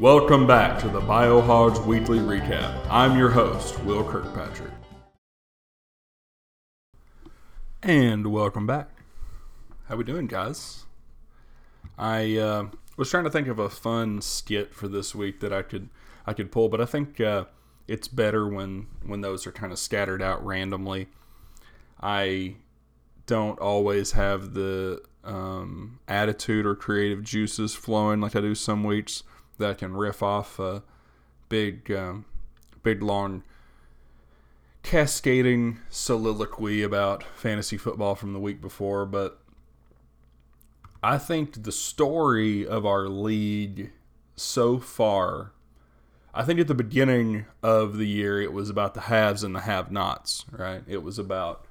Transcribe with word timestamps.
Welcome 0.00 0.44
back 0.48 0.80
to 0.80 0.88
the 0.88 1.00
Biohogs 1.00 1.86
Weekly 1.86 2.18
Recap. 2.18 2.84
I'm 2.90 3.16
your 3.16 3.30
host, 3.30 3.78
Will 3.84 4.02
Kirkpatrick. 4.02 4.72
And 7.80 8.26
welcome 8.32 8.66
back. 8.66 8.90
How 9.84 9.94
we 9.94 10.02
doing, 10.02 10.26
guys? 10.26 10.86
I 11.96 12.36
uh, 12.36 12.66
was 12.96 13.08
trying 13.08 13.22
to 13.22 13.30
think 13.30 13.46
of 13.46 13.60
a 13.60 13.70
fun 13.70 14.20
skit 14.20 14.74
for 14.74 14.88
this 14.88 15.14
week 15.14 15.38
that 15.38 15.52
I 15.52 15.62
could 15.62 15.90
I 16.26 16.32
could 16.32 16.50
pull, 16.50 16.68
but 16.68 16.80
I 16.80 16.86
think 16.86 17.20
uh, 17.20 17.44
it's 17.86 18.08
better 18.08 18.48
when 18.48 18.88
when 19.06 19.20
those 19.20 19.46
are 19.46 19.52
kind 19.52 19.72
of 19.72 19.78
scattered 19.78 20.20
out 20.20 20.44
randomly. 20.44 21.06
I 22.02 22.56
don't 23.26 23.60
always 23.60 24.10
have 24.12 24.54
the 24.54 25.02
um, 25.22 26.00
attitude 26.08 26.66
or 26.66 26.74
creative 26.74 27.22
juices 27.22 27.76
flowing 27.76 28.20
like 28.20 28.34
I 28.34 28.40
do 28.40 28.56
some 28.56 28.82
weeks 28.82 29.22
that 29.58 29.78
can 29.78 29.94
riff 29.94 30.22
off 30.22 30.58
a 30.58 30.82
big, 31.48 31.90
um, 31.90 32.24
big 32.82 33.02
long 33.02 33.42
cascading 34.82 35.80
soliloquy 35.88 36.82
about 36.82 37.24
fantasy 37.36 37.76
football 37.76 38.14
from 38.14 38.32
the 38.32 38.38
week 38.38 38.60
before. 38.60 39.06
But 39.06 39.40
I 41.02 41.18
think 41.18 41.64
the 41.64 41.72
story 41.72 42.66
of 42.66 42.86
our 42.86 43.08
league 43.08 43.90
so 44.36 44.78
far, 44.78 45.52
I 46.32 46.44
think 46.44 46.60
at 46.60 46.68
the 46.68 46.74
beginning 46.74 47.46
of 47.62 47.96
the 47.96 48.06
year, 48.06 48.40
it 48.40 48.52
was 48.52 48.70
about 48.70 48.94
the 48.94 49.02
haves 49.02 49.42
and 49.42 49.54
the 49.54 49.60
have 49.60 49.90
nots, 49.90 50.44
right? 50.50 50.82
It 50.86 51.02
was 51.02 51.18
about 51.18 51.66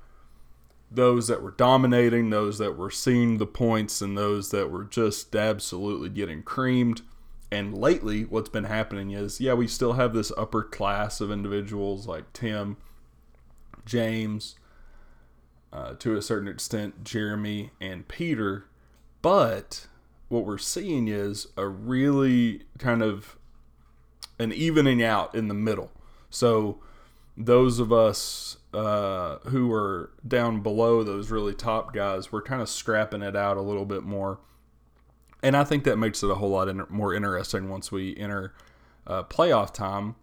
those 0.89 1.27
that 1.27 1.41
were 1.41 1.51
dominating, 1.51 2.29
those 2.29 2.57
that 2.59 2.77
were 2.77 2.91
seeing 2.91 3.37
the 3.37 3.47
points, 3.47 4.01
and 4.01 4.17
those 4.17 4.51
that 4.51 4.69
were 4.69 4.83
just 4.83 5.35
absolutely 5.35 6.09
getting 6.09 6.43
creamed. 6.43 7.01
And 7.53 7.77
lately, 7.77 8.25
what's 8.25 8.49
been 8.49 8.63
happening 8.63 9.11
is, 9.11 9.39
yeah, 9.39 9.53
we 9.53 9.67
still 9.67 9.93
have 9.93 10.11
this 10.11 10.31
upper 10.35 10.63
class 10.63 11.21
of 11.21 11.29
individuals 11.29 12.07
like 12.07 12.33
Tim, 12.33 12.77
James, 13.85 14.55
uh, 15.71 15.93
to 15.99 16.17
a 16.17 16.21
certain 16.23 16.47
extent, 16.47 17.03
Jeremy, 17.03 17.69
and 17.79 18.07
Peter. 18.07 18.65
But 19.21 19.85
what 20.29 20.47
we're 20.47 20.57
seeing 20.57 21.07
is 21.07 21.45
a 21.55 21.67
really 21.67 22.63
kind 22.79 23.03
of 23.03 23.37
an 24.39 24.51
evening 24.51 25.03
out 25.03 25.35
in 25.35 25.47
the 25.47 25.53
middle. 25.53 25.91
So, 26.31 26.79
those 27.37 27.77
of 27.77 27.93
us 27.93 28.57
uh, 28.73 29.37
who 29.49 29.71
are 29.71 30.09
down 30.27 30.61
below 30.61 31.03
those 31.03 31.29
really 31.29 31.53
top 31.53 31.93
guys, 31.93 32.31
we're 32.31 32.41
kind 32.41 32.63
of 32.63 32.69
scrapping 32.69 33.21
it 33.21 33.35
out 33.35 33.57
a 33.57 33.61
little 33.61 33.85
bit 33.85 34.01
more 34.01 34.39
and 35.43 35.57
I 35.57 35.65
think 35.65 35.83
that 35.83 35.97
makes 35.97 36.23
it 36.23 36.31
a 36.31 36.35
whole 36.35 36.49
lot 36.49 36.89
more 36.89 37.13
interesting 37.13 37.69
once 37.69 37.91
we 37.91 38.15
enter 38.15 38.53
uh, 39.05 39.23
playoff 39.23 39.73
time. 39.73 40.15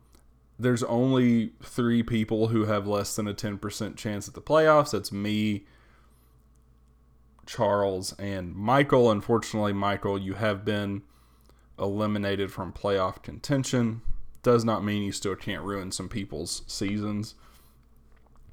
There's 0.59 0.83
only 0.83 1.53
three 1.63 2.03
people 2.03 2.49
who 2.49 2.65
have 2.65 2.87
less 2.87 3.15
than 3.15 3.29
a 3.29 3.35
10% 3.35 3.97
chance 3.97 4.27
at 4.27 4.35
the 4.35 4.41
playoffs. 4.41 4.93
That's 4.93 5.13
me, 5.13 5.67
Charles, 7.47 8.15
and 8.19 8.55
Michael. 8.55 9.11
Unfortunately, 9.11 9.75
Michael, 9.75 10.19
you 10.19 10.35
have 10.35 10.65
been 10.65 11.03
eliminated 11.79 12.51
from 12.51 12.73
playoff 12.73 13.23
contention. 13.23 14.01
Does 14.43 14.65
not 14.65 14.83
mean 14.83 15.03
you 15.03 15.13
still 15.13 15.37
can't 15.37 15.63
ruin 15.63 15.93
some 15.93 16.09
people's 16.09 16.63
seasons. 16.67 17.35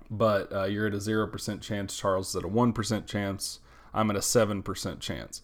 But 0.09 0.51
uh, 0.53 0.63
you're 0.65 0.87
at 0.87 0.93
a 0.93 0.97
0% 0.97 1.61
chance. 1.61 1.97
Charles 1.97 2.29
is 2.29 2.35
at 2.37 2.43
a 2.43 2.49
1% 2.49 3.05
chance. 3.05 3.59
I'm 3.93 4.09
at 4.09 4.17
a 4.17 4.19
7% 4.19 4.99
chance. 4.99 5.41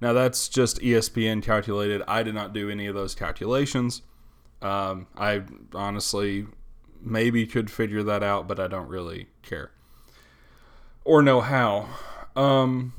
Now 0.00 0.12
that's 0.12 0.48
just 0.48 0.80
ESPN 0.80 1.42
calculated. 1.42 2.02
I 2.06 2.22
did 2.22 2.34
not 2.34 2.52
do 2.52 2.70
any 2.70 2.86
of 2.86 2.94
those 2.94 3.14
calculations. 3.14 4.02
Um, 4.62 5.06
I 5.16 5.42
honestly 5.74 6.46
maybe 7.00 7.46
could 7.46 7.70
figure 7.70 8.02
that 8.02 8.22
out, 8.22 8.48
but 8.48 8.58
I 8.58 8.66
don't 8.66 8.88
really 8.88 9.28
care 9.42 9.70
or 11.04 11.22
know 11.22 11.40
how. 11.40 11.88
Um, 12.34 12.94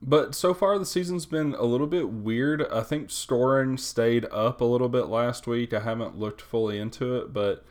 but 0.00 0.34
so 0.34 0.54
far 0.54 0.78
the 0.78 0.86
season's 0.86 1.26
been 1.26 1.54
a 1.54 1.64
little 1.64 1.86
bit 1.86 2.08
weird. 2.08 2.66
I 2.72 2.82
think 2.82 3.10
Storing 3.10 3.76
stayed 3.76 4.26
up 4.32 4.60
a 4.60 4.64
little 4.64 4.88
bit 4.88 5.06
last 5.06 5.46
week. 5.46 5.72
I 5.72 5.80
haven't 5.80 6.18
looked 6.18 6.40
fully 6.40 6.78
into 6.78 7.16
it, 7.16 7.32
but 7.32 7.64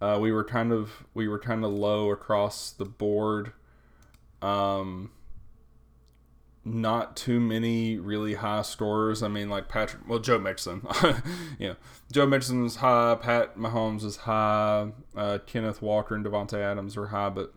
uh, 0.00 0.18
we 0.20 0.32
were 0.32 0.44
kind 0.44 0.72
of 0.72 1.04
we 1.14 1.28
were 1.28 1.38
kind 1.38 1.64
of 1.64 1.72
low 1.72 2.10
across 2.10 2.70
the 2.70 2.84
board. 2.84 3.52
Um, 4.40 5.12
not 6.64 7.16
too 7.16 7.40
many 7.40 7.98
really 7.98 8.34
high 8.34 8.62
scorers. 8.62 9.22
I 9.22 9.28
mean, 9.28 9.50
like 9.50 9.68
Patrick, 9.68 10.08
well, 10.08 10.20
Joe 10.20 10.38
Mixon, 10.38 10.86
you 11.58 11.68
know, 11.68 11.76
Joe 12.12 12.32
is 12.32 12.76
high, 12.76 13.16
Pat 13.20 13.58
Mahomes 13.58 14.04
is 14.04 14.18
high, 14.18 14.92
uh, 15.16 15.38
Kenneth 15.46 15.82
Walker 15.82 16.14
and 16.14 16.24
Davante 16.24 16.54
Adams 16.54 16.96
are 16.96 17.08
high, 17.08 17.30
but 17.30 17.52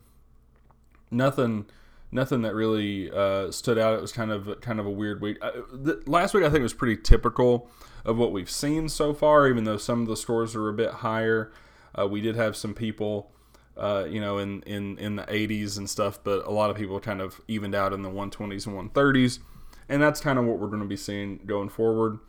nothing, 1.11 1.65
nothing 2.11 2.41
that 2.41 2.55
really 2.55 3.11
uh, 3.11 3.51
stood 3.51 3.77
out. 3.77 3.93
It 3.93 4.01
was 4.01 4.11
kind 4.11 4.31
of 4.31 4.59
kind 4.61 4.79
of 4.79 4.87
a 4.87 4.91
weird 4.91 5.21
week. 5.21 5.37
Uh, 5.41 5.51
the, 5.71 6.01
last 6.07 6.33
week 6.33 6.43
I 6.43 6.49
think 6.49 6.63
was 6.63 6.73
pretty 6.73 6.99
typical 7.01 7.69
of 8.03 8.17
what 8.17 8.31
we've 8.31 8.49
seen 8.49 8.89
so 8.89 9.13
far, 9.13 9.47
even 9.47 9.65
though 9.65 9.77
some 9.77 10.01
of 10.01 10.07
the 10.07 10.17
scores 10.17 10.55
are 10.55 10.67
a 10.67 10.73
bit 10.73 10.91
higher. 10.91 11.51
Uh, 11.97 12.07
we 12.07 12.21
did 12.21 12.35
have 12.35 12.55
some 12.55 12.73
people 12.73 13.31
uh, 13.77 14.05
you 14.09 14.21
know, 14.21 14.37
in, 14.37 14.61
in, 14.63 14.97
in 14.97 15.15
the 15.17 15.23
80s 15.23 15.77
and 15.77 15.89
stuff, 15.89 16.19
but 16.23 16.45
a 16.45 16.51
lot 16.51 16.69
of 16.69 16.77
people 16.77 16.99
kind 16.99 17.21
of 17.21 17.41
evened 17.47 17.75
out 17.75 17.93
in 17.93 18.01
the 18.01 18.09
120s 18.09 18.67
and 18.67 18.91
130s. 18.91 19.39
And 19.87 20.01
that's 20.01 20.19
kind 20.19 20.39
of 20.39 20.45
what 20.45 20.59
we're 20.59 20.67
going 20.67 20.81
to 20.81 20.87
be 20.87 20.97
seeing 20.97 21.39
going 21.45 21.69
forward. 21.69 22.19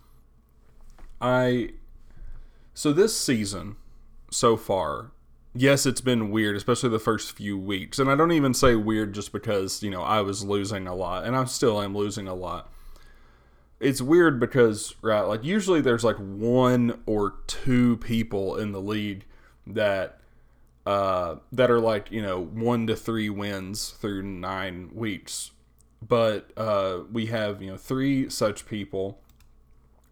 I 1.20 1.70
so 2.74 2.92
this 2.92 3.18
season 3.18 3.76
so 4.30 4.56
far, 4.56 5.12
yes, 5.54 5.86
it's 5.86 6.02
been 6.02 6.30
weird, 6.30 6.56
especially 6.56 6.90
the 6.90 6.98
first 6.98 7.32
few 7.32 7.58
weeks. 7.58 7.98
And 7.98 8.10
I 8.10 8.16
don't 8.16 8.32
even 8.32 8.52
say 8.52 8.74
weird 8.74 9.14
just 9.14 9.32
because, 9.32 9.82
you 9.82 9.90
know, 9.90 10.02
I 10.02 10.20
was 10.20 10.44
losing 10.44 10.86
a 10.86 10.94
lot 10.94 11.24
and 11.24 11.34
I 11.34 11.44
still 11.46 11.80
am 11.80 11.96
losing 11.96 12.28
a 12.28 12.34
lot. 12.34 12.70
It's 13.80 14.02
weird 14.02 14.38
because, 14.38 14.94
right, 15.00 15.22
like 15.22 15.42
usually 15.42 15.80
there's 15.80 16.04
like 16.04 16.16
one 16.16 17.02
or 17.06 17.36
two 17.46 17.96
people 17.98 18.56
in 18.56 18.72
the 18.72 18.80
league 18.80 19.24
that 19.66 20.20
uh, 20.86 21.36
that 21.50 21.70
are 21.70 21.80
like 21.80 22.10
you 22.12 22.22
know 22.22 22.40
one 22.40 22.86
to 22.86 22.96
three 22.96 23.28
wins 23.28 23.90
through 23.90 24.22
nine 24.22 24.90
weeks. 24.94 25.50
But 26.06 26.52
uh, 26.56 27.00
we 27.10 27.26
have 27.26 27.60
you 27.60 27.72
know 27.72 27.76
three 27.76 28.30
such 28.30 28.66
people, 28.66 29.20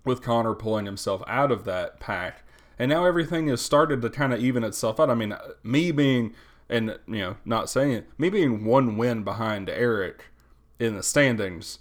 with 0.04 0.20
Connor 0.20 0.54
pulling 0.54 0.86
himself 0.86 1.22
out 1.28 1.52
of 1.52 1.64
that 1.64 2.00
pack, 2.00 2.42
and 2.78 2.90
now 2.90 3.04
everything 3.04 3.46
has 3.48 3.62
started 3.62 4.02
to 4.02 4.10
kind 4.10 4.34
of 4.34 4.40
even 4.40 4.64
itself 4.64 4.98
out. 4.98 5.10
I 5.10 5.14
mean, 5.14 5.34
me 5.62 5.92
being 5.92 6.34
and 6.68 6.98
you 7.06 7.18
know 7.18 7.36
not 7.44 7.70
saying 7.70 7.92
it, 7.92 8.08
me 8.18 8.28
being 8.28 8.64
one 8.64 8.96
win 8.96 9.22
behind 9.22 9.70
Eric 9.70 10.26
in 10.78 10.96
the 10.96 11.02
standings. 11.02 11.78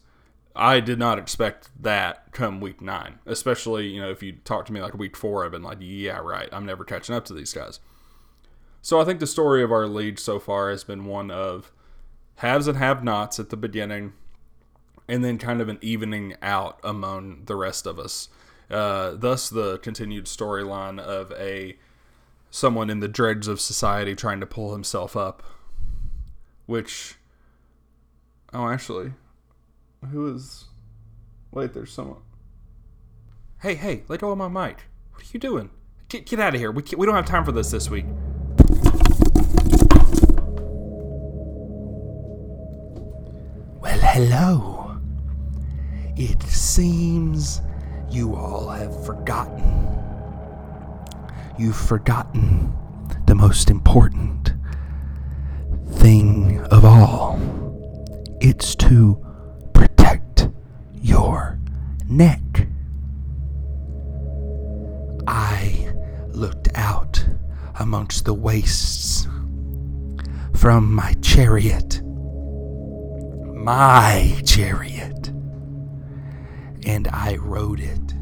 I 0.55 0.81
did 0.81 0.99
not 0.99 1.17
expect 1.17 1.71
that 1.81 2.31
come 2.31 2.61
week 2.61 2.79
nine, 2.79 3.17
especially 3.25 3.87
you 3.87 3.99
know 3.99 4.11
if 4.11 4.21
you 4.21 4.33
talk 4.33 4.67
to 4.67 4.73
me 4.73 4.81
like 4.81 4.93
week 4.93 5.17
four, 5.17 5.43
I've 5.43 5.51
been 5.51 5.63
like, 5.63 5.79
yeah, 5.81 6.19
right, 6.19 6.47
I'm 6.51 6.67
never 6.67 6.83
catching 6.83 7.15
up 7.15 7.25
to 7.25 7.33
these 7.33 7.53
guys. 7.53 7.79
So 8.83 8.99
I 8.99 9.05
think 9.05 9.21
the 9.21 9.27
story 9.27 9.63
of 9.63 9.71
our 9.71 9.87
league 9.87 10.19
so 10.19 10.39
far 10.39 10.69
has 10.69 10.83
been 10.83 11.05
one 11.05 11.31
of 11.31 11.71
haves 12.35 12.67
and 12.67 12.77
have 12.77 13.01
nots 13.01 13.39
at 13.39 13.49
the 13.49 13.55
beginning, 13.55 14.11
and 15.07 15.23
then 15.23 15.37
kind 15.37 15.61
of 15.61 15.69
an 15.69 15.79
evening 15.81 16.35
out 16.41 16.79
among 16.83 17.45
the 17.45 17.55
rest 17.55 17.85
of 17.85 17.97
us. 17.97 18.27
Uh, 18.69 19.11
thus, 19.15 19.49
the 19.49 19.77
continued 19.77 20.25
storyline 20.25 20.99
of 20.99 21.31
a 21.31 21.77
someone 22.51 22.89
in 22.89 22.99
the 22.99 23.07
dregs 23.07 23.47
of 23.47 23.61
society 23.61 24.15
trying 24.15 24.41
to 24.41 24.45
pull 24.45 24.73
himself 24.73 25.15
up. 25.15 25.41
Which, 26.65 27.15
oh, 28.53 28.67
actually, 28.67 29.13
who 30.11 30.35
is? 30.35 30.65
Wait, 31.51 31.73
there's 31.73 31.93
someone. 31.93 32.19
Hey, 33.61 33.75
hey, 33.75 34.03
let 34.09 34.19
go 34.19 34.31
of 34.31 34.37
my 34.37 34.49
mic. 34.49 34.83
What 35.13 35.23
are 35.23 35.29
you 35.31 35.39
doing? 35.39 35.69
Get, 36.09 36.25
get 36.25 36.41
out 36.41 36.53
of 36.53 36.59
here. 36.59 36.71
We, 36.71 36.83
we 36.97 37.05
don't 37.05 37.15
have 37.15 37.25
time 37.25 37.45
for 37.45 37.53
this 37.53 37.71
this 37.71 37.89
week. 37.89 38.05
Hello. 44.13 44.95
It 46.15 46.43
seems 46.43 47.63
you 48.11 48.35
all 48.35 48.69
have 48.69 49.03
forgotten. 49.07 49.63
You've 51.57 51.75
forgotten 51.75 52.71
the 53.25 53.33
most 53.33 53.71
important 53.71 54.53
thing 55.93 56.61
of 56.65 56.85
all. 56.85 57.39
It's 58.39 58.75
to 58.75 59.17
protect 59.73 60.47
your 61.01 61.57
neck. 62.07 62.67
I 65.25 65.91
looked 66.27 66.69
out 66.75 67.25
amongst 67.79 68.25
the 68.25 68.35
wastes 68.35 69.27
from 70.53 70.93
my 70.93 71.15
chariot. 71.23 72.02
My 73.63 74.41
chariot. 74.45 75.29
And 76.85 77.07
I 77.13 77.37
rode 77.37 77.79
it 77.79 78.13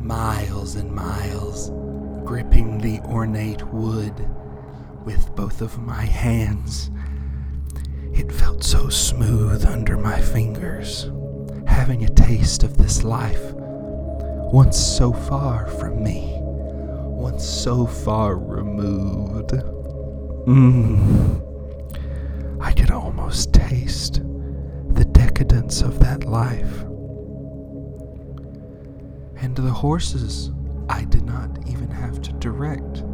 miles 0.00 0.74
and 0.74 0.90
miles, 0.90 1.68
gripping 2.26 2.78
the 2.78 2.98
ornate 3.00 3.62
wood 3.68 4.26
with 5.04 5.36
both 5.36 5.60
of 5.60 5.78
my 5.78 6.02
hands. 6.02 6.90
It 8.14 8.32
felt 8.32 8.64
so 8.64 8.88
smooth 8.88 9.66
under 9.66 9.98
my 9.98 10.18
fingers, 10.18 11.10
having 11.66 12.06
a 12.06 12.08
taste 12.08 12.62
of 12.62 12.78
this 12.78 13.04
life, 13.04 13.52
once 13.52 14.78
so 14.78 15.12
far 15.12 15.66
from 15.66 16.02
me, 16.02 16.38
once 16.40 17.46
so 17.46 17.84
far 17.84 18.38
removed. 18.38 19.50
Mmm. 20.46 21.44
I 22.62 22.72
could 22.72 22.90
almost 22.90 23.52
taste 23.52 24.22
decadence 25.38 25.82
of 25.82 26.00
that 26.00 26.24
life. 26.24 26.80
And 29.40 29.54
the 29.54 29.70
horses 29.70 30.50
I 30.88 31.04
did 31.04 31.24
not 31.24 31.50
even 31.68 31.88
have 31.92 32.20
to 32.22 32.32
direct. 32.32 33.04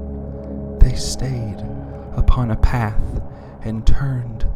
They 0.81 0.95
stayed 0.95 1.59
upon 2.17 2.51
a 2.51 2.57
path 2.57 3.21
and 3.61 3.87
turned 3.87 4.49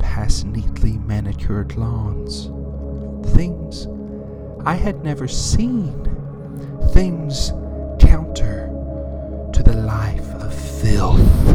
past 0.00 0.44
neatly 0.44 0.98
manicured 0.98 1.78
lawns. 1.78 2.50
Things 3.34 3.86
I 4.66 4.74
had 4.74 5.02
never 5.02 5.26
seen. 5.26 5.94
Things 6.92 7.52
counter 8.00 8.68
to 9.54 9.62
the 9.62 9.78
life 9.78 10.28
of 10.34 10.52
filth 10.52 11.48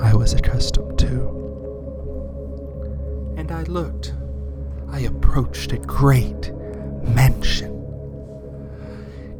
I 0.00 0.14
was 0.14 0.32
accustomed 0.32 0.96
to. 1.00 1.31
And 3.42 3.50
I 3.50 3.64
looked. 3.64 4.14
I 4.88 5.00
approached 5.00 5.72
a 5.72 5.78
great 5.78 6.52
mansion. 7.02 7.72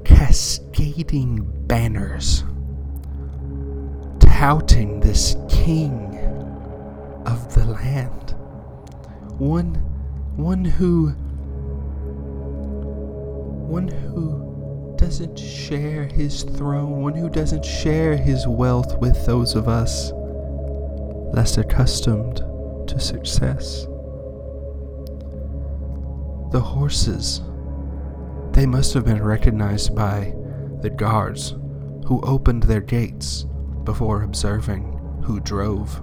Cascading 0.04 1.44
banners 1.68 2.42
touting 4.18 4.98
this 4.98 5.36
king 5.48 6.18
of 7.26 7.54
the 7.54 7.64
land. 7.64 8.32
One 9.38 9.76
one 10.34 10.64
who 10.64 11.10
one 13.70 13.86
who 13.86 14.96
doesn't 14.96 15.38
share 15.38 16.06
his 16.06 16.42
throne, 16.42 17.02
one 17.02 17.14
who 17.14 17.30
doesn't 17.30 17.64
share 17.64 18.16
his 18.16 18.48
wealth 18.48 18.98
with 18.98 19.26
those 19.26 19.54
of 19.54 19.68
us 19.68 20.10
less 21.32 21.56
accustomed 21.56 22.38
to 22.88 22.98
success. 22.98 23.86
The 26.52 26.60
horses, 26.60 27.40
they 28.50 28.66
must 28.66 28.92
have 28.92 29.06
been 29.06 29.22
recognized 29.22 29.94
by 29.94 30.34
the 30.82 30.90
guards 30.90 31.54
who 32.04 32.20
opened 32.20 32.64
their 32.64 32.82
gates 32.82 33.46
before 33.84 34.22
observing 34.22 34.82
who 35.22 35.40
drove. 35.40 36.02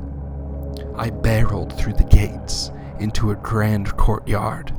I 0.96 1.12
barreled 1.12 1.78
through 1.78 1.94
the 1.94 2.04
gates 2.06 2.72
into 3.00 3.30
a 3.30 3.36
grand 3.36 3.96
courtyard. 3.96 4.74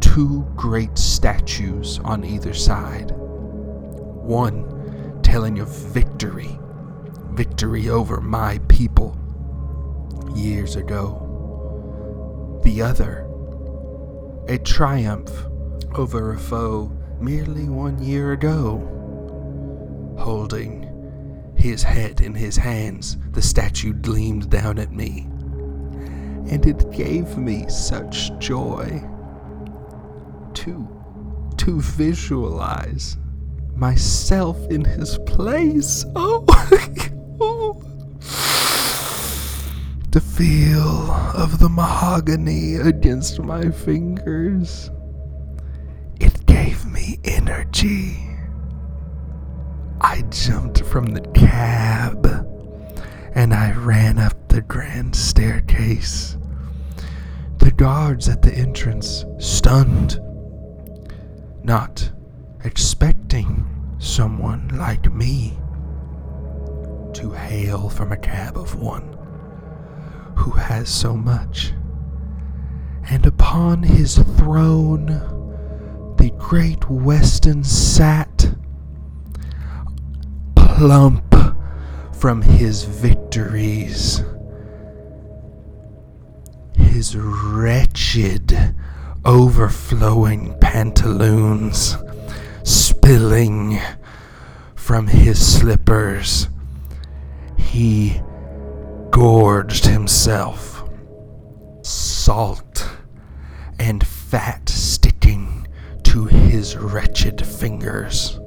Two 0.00 0.46
great 0.56 0.98
statues 0.98 1.98
on 2.04 2.22
either 2.22 2.52
side. 2.52 3.12
One 3.16 5.22
telling 5.22 5.58
of 5.58 5.68
victory, 5.68 6.58
victory 7.30 7.88
over 7.88 8.20
my 8.20 8.58
people 8.68 9.16
years 10.34 10.76
ago. 10.76 12.60
The 12.62 12.82
other, 12.82 13.26
a 14.48 14.58
triumph 14.58 15.46
over 15.94 16.32
a 16.32 16.38
foe 16.38 16.92
merely 17.20 17.68
one 17.68 18.02
year 18.02 18.32
ago. 18.32 18.90
Holding 20.18 20.84
his 21.56 21.82
head 21.82 22.20
in 22.20 22.34
his 22.34 22.56
hands, 22.56 23.16
the 23.30 23.42
statue 23.42 23.94
gleamed 23.94 24.50
down 24.50 24.78
at 24.78 24.92
me. 24.92 25.26
And 26.50 26.66
it 26.66 26.90
gave 26.92 27.38
me 27.38 27.68
such 27.68 28.38
joy 28.38 29.02
to 30.54 30.88
to 31.56 31.80
visualize 31.80 33.16
myself 33.74 34.58
in 34.70 34.84
his 34.84 35.18
place. 35.26 36.04
Oh, 36.16 36.44
oh. 37.40 38.63
The 40.14 40.20
feel 40.20 41.10
of 41.34 41.58
the 41.58 41.68
mahogany 41.68 42.76
against 42.76 43.40
my 43.40 43.68
fingers. 43.68 44.88
It 46.20 46.46
gave 46.46 46.86
me 46.86 47.18
energy. 47.24 48.24
I 50.00 50.22
jumped 50.30 50.84
from 50.84 51.06
the 51.06 51.20
cab 51.32 52.26
and 53.34 53.52
I 53.52 53.72
ran 53.72 54.20
up 54.20 54.46
the 54.46 54.60
grand 54.60 55.16
staircase. 55.16 56.36
The 57.58 57.72
guards 57.72 58.28
at 58.28 58.40
the 58.40 58.54
entrance, 58.54 59.24
stunned, 59.40 60.20
not 61.64 62.08
expecting 62.62 63.66
someone 63.98 64.68
like 64.78 65.12
me 65.12 65.58
to 67.14 67.32
hail 67.32 67.88
from 67.88 68.12
a 68.12 68.16
cab 68.16 68.56
of 68.56 68.76
one 68.76 69.14
who 70.44 70.50
has 70.50 70.90
so 70.90 71.16
much. 71.16 71.72
And 73.08 73.24
upon 73.24 73.82
his 73.82 74.18
throne, 74.18 75.06
the 76.18 76.30
great 76.36 76.90
Weston 76.90 77.64
sat 77.64 78.54
plump 80.54 81.34
from 82.12 82.42
his 82.42 82.84
victories. 82.84 84.22
His 86.76 87.16
wretched, 87.16 88.74
overflowing 89.24 90.58
pantaloons 90.60 91.96
spilling 92.64 93.80
from 94.74 95.06
his 95.06 95.54
slippers. 95.54 96.48
He 97.56 98.20
gorged 99.14 99.84
himself, 99.86 100.82
salt 101.82 102.88
and 103.78 104.04
fat 104.04 104.68
sticking 104.68 105.68
to 106.02 106.24
his 106.24 106.76
wretched 106.76 107.46
fingers. 107.46 108.40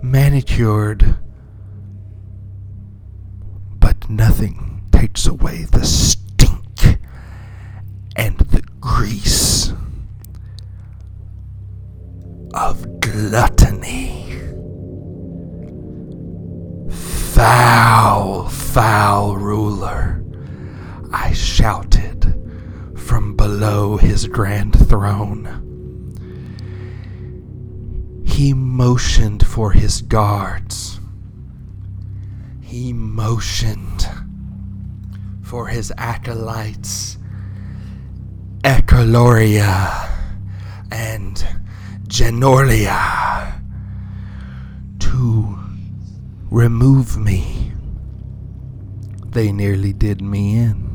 Manicured, 0.00 1.16
but 3.80 4.08
nothing 4.08 4.84
takes 4.92 5.26
away 5.26 5.64
the 5.64 5.84
stink 5.84 7.00
and 8.14 8.38
the 8.38 8.62
grease 8.78 9.72
of 12.54 13.00
gluttony. 13.00 14.23
Foul, 17.34 18.48
foul 18.48 19.36
ruler, 19.36 20.24
I 21.12 21.32
shouted 21.32 22.32
from 22.96 23.34
below 23.34 23.96
his 23.96 24.28
grand 24.28 24.78
throne. 24.88 25.48
He 28.24 28.54
motioned 28.54 29.44
for 29.44 29.72
his 29.72 30.00
guards. 30.02 31.00
He 32.60 32.92
motioned 32.92 34.08
for 35.42 35.66
his 35.66 35.92
acolytes, 35.98 37.18
Echoloria 38.62 40.08
and 40.92 41.44
Genorlia, 42.06 43.33
remove 46.54 47.18
me. 47.18 47.72
They 49.26 49.50
nearly 49.50 49.92
did 49.92 50.22
me 50.22 50.56
in. 50.56 50.88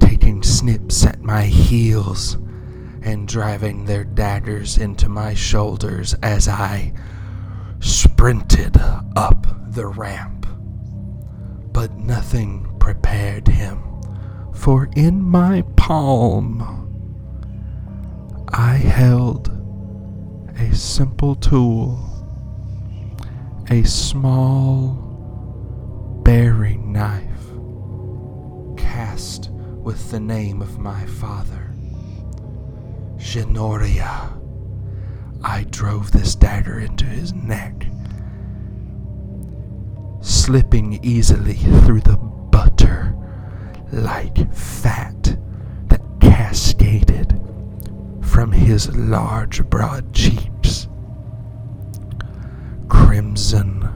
Taking 0.00 0.42
snips 0.42 1.06
at 1.06 1.22
my 1.22 1.44
heels 1.44 2.38
and 3.02 3.28
driving 3.28 3.84
their 3.84 4.02
daggers 4.02 4.78
into 4.78 5.08
my 5.08 5.32
shoulders 5.32 6.14
as 6.24 6.48
I 6.48 6.92
sprinted 7.78 8.76
up 9.14 9.46
the 9.72 9.86
ramp. 9.86 10.48
But 11.72 11.96
nothing 11.96 12.66
prepared 12.80 13.46
him, 13.46 13.80
for 14.52 14.90
in 14.96 15.22
my 15.22 15.62
palm 15.76 16.88
I 18.48 18.74
held 18.74 19.56
a 20.58 20.74
simple 20.74 21.36
tool, 21.36 22.11
a 23.70 23.82
small 23.84 24.90
bearing 26.24 26.92
knife 26.92 27.46
cast 28.76 29.50
with 29.50 30.10
the 30.10 30.20
name 30.20 30.60
of 30.60 30.78
my 30.78 31.06
father 31.06 31.72
Genoria. 33.16 34.38
I 35.44 35.64
drove 35.70 36.12
this 36.12 36.34
dagger 36.34 36.80
into 36.80 37.04
his 37.04 37.32
neck, 37.32 37.86
slipping 40.20 40.98
easily 41.04 41.54
through 41.54 42.00
the 42.00 42.16
butter 42.16 43.16
like 43.92 44.52
fat 44.52 45.36
that 45.88 46.02
cascaded 46.20 47.40
from 48.22 48.52
his 48.52 48.94
large, 48.96 49.64
broad 49.70 50.12
cheeks. 50.12 50.51
Crimson 53.12 53.90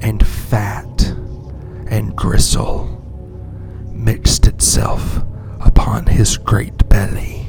and 0.00 0.26
fat 0.26 1.14
and 1.88 2.16
gristle 2.16 2.88
mixed 3.92 4.46
itself 4.46 5.22
upon 5.60 6.06
his 6.06 6.38
great 6.38 6.88
belly, 6.88 7.46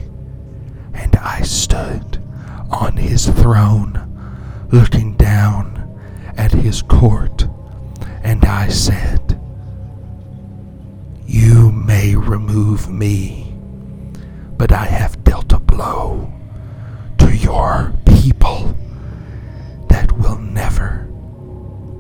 and 0.94 1.16
I 1.16 1.44
stood 1.44 2.22
on 2.70 2.98
his 2.98 3.26
throne, 3.26 4.68
looking 4.70 5.16
down 5.16 5.98
at 6.36 6.52
his 6.52 6.82
court, 6.82 7.48
and 8.22 8.44
I 8.44 8.68
said, 8.68 9.40
You 11.26 11.72
may 11.72 12.18
remove 12.18 12.90
me, 12.90 13.56
but 14.58 14.74
I 14.74 14.88
have 14.88 15.24
dealt 15.24 15.54
a 15.54 15.60
blow 15.60 16.34
to 17.20 17.34
your 17.34 17.94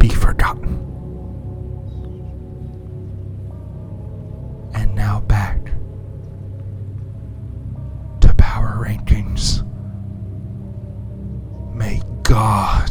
be 0.03 0.09
forgotten. 0.09 0.67
And 4.73 4.93
now 4.93 5.21
back 5.21 5.63
to 8.19 8.33
power 8.33 8.83
rankings. 8.85 9.63
May 11.73 12.01
God 12.23 12.82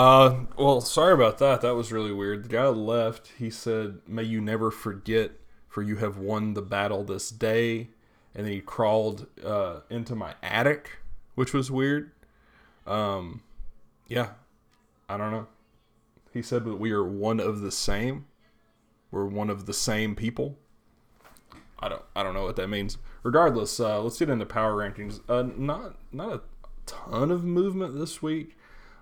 Uh, 0.00 0.46
well, 0.56 0.80
sorry 0.80 1.12
about 1.12 1.36
that. 1.36 1.60
That 1.60 1.74
was 1.74 1.92
really 1.92 2.10
weird. 2.10 2.44
The 2.44 2.48
guy 2.48 2.66
left. 2.68 3.32
He 3.38 3.50
said, 3.50 4.00
"May 4.06 4.22
you 4.22 4.40
never 4.40 4.70
forget, 4.70 5.32
for 5.68 5.82
you 5.82 5.96
have 5.96 6.16
won 6.16 6.54
the 6.54 6.62
battle 6.62 7.04
this 7.04 7.28
day." 7.28 7.90
And 8.34 8.46
then 8.46 8.52
he 8.54 8.62
crawled 8.62 9.26
uh, 9.44 9.80
into 9.90 10.14
my 10.14 10.36
attic, 10.42 11.00
which 11.34 11.52
was 11.52 11.70
weird. 11.70 12.12
Um, 12.86 13.42
yeah, 14.08 14.30
I 15.06 15.18
don't 15.18 15.32
know. 15.32 15.48
He 16.32 16.40
said 16.40 16.64
that 16.64 16.76
we 16.76 16.92
are 16.92 17.04
one 17.04 17.38
of 17.38 17.60
the 17.60 17.70
same. 17.70 18.24
We're 19.10 19.26
one 19.26 19.50
of 19.50 19.66
the 19.66 19.74
same 19.74 20.16
people. 20.16 20.56
I 21.78 21.90
don't 21.90 22.02
I 22.16 22.22
don't 22.22 22.32
know 22.32 22.44
what 22.44 22.56
that 22.56 22.68
means. 22.68 22.96
Regardless, 23.22 23.78
uh, 23.78 24.02
let's 24.02 24.18
get 24.18 24.30
into 24.30 24.46
power 24.46 24.74
rankings. 24.76 25.20
Uh, 25.28 25.42
not 25.58 25.96
not 26.10 26.32
a 26.32 26.40
ton 26.86 27.30
of 27.30 27.44
movement 27.44 27.98
this 27.98 28.22
week. 28.22 28.56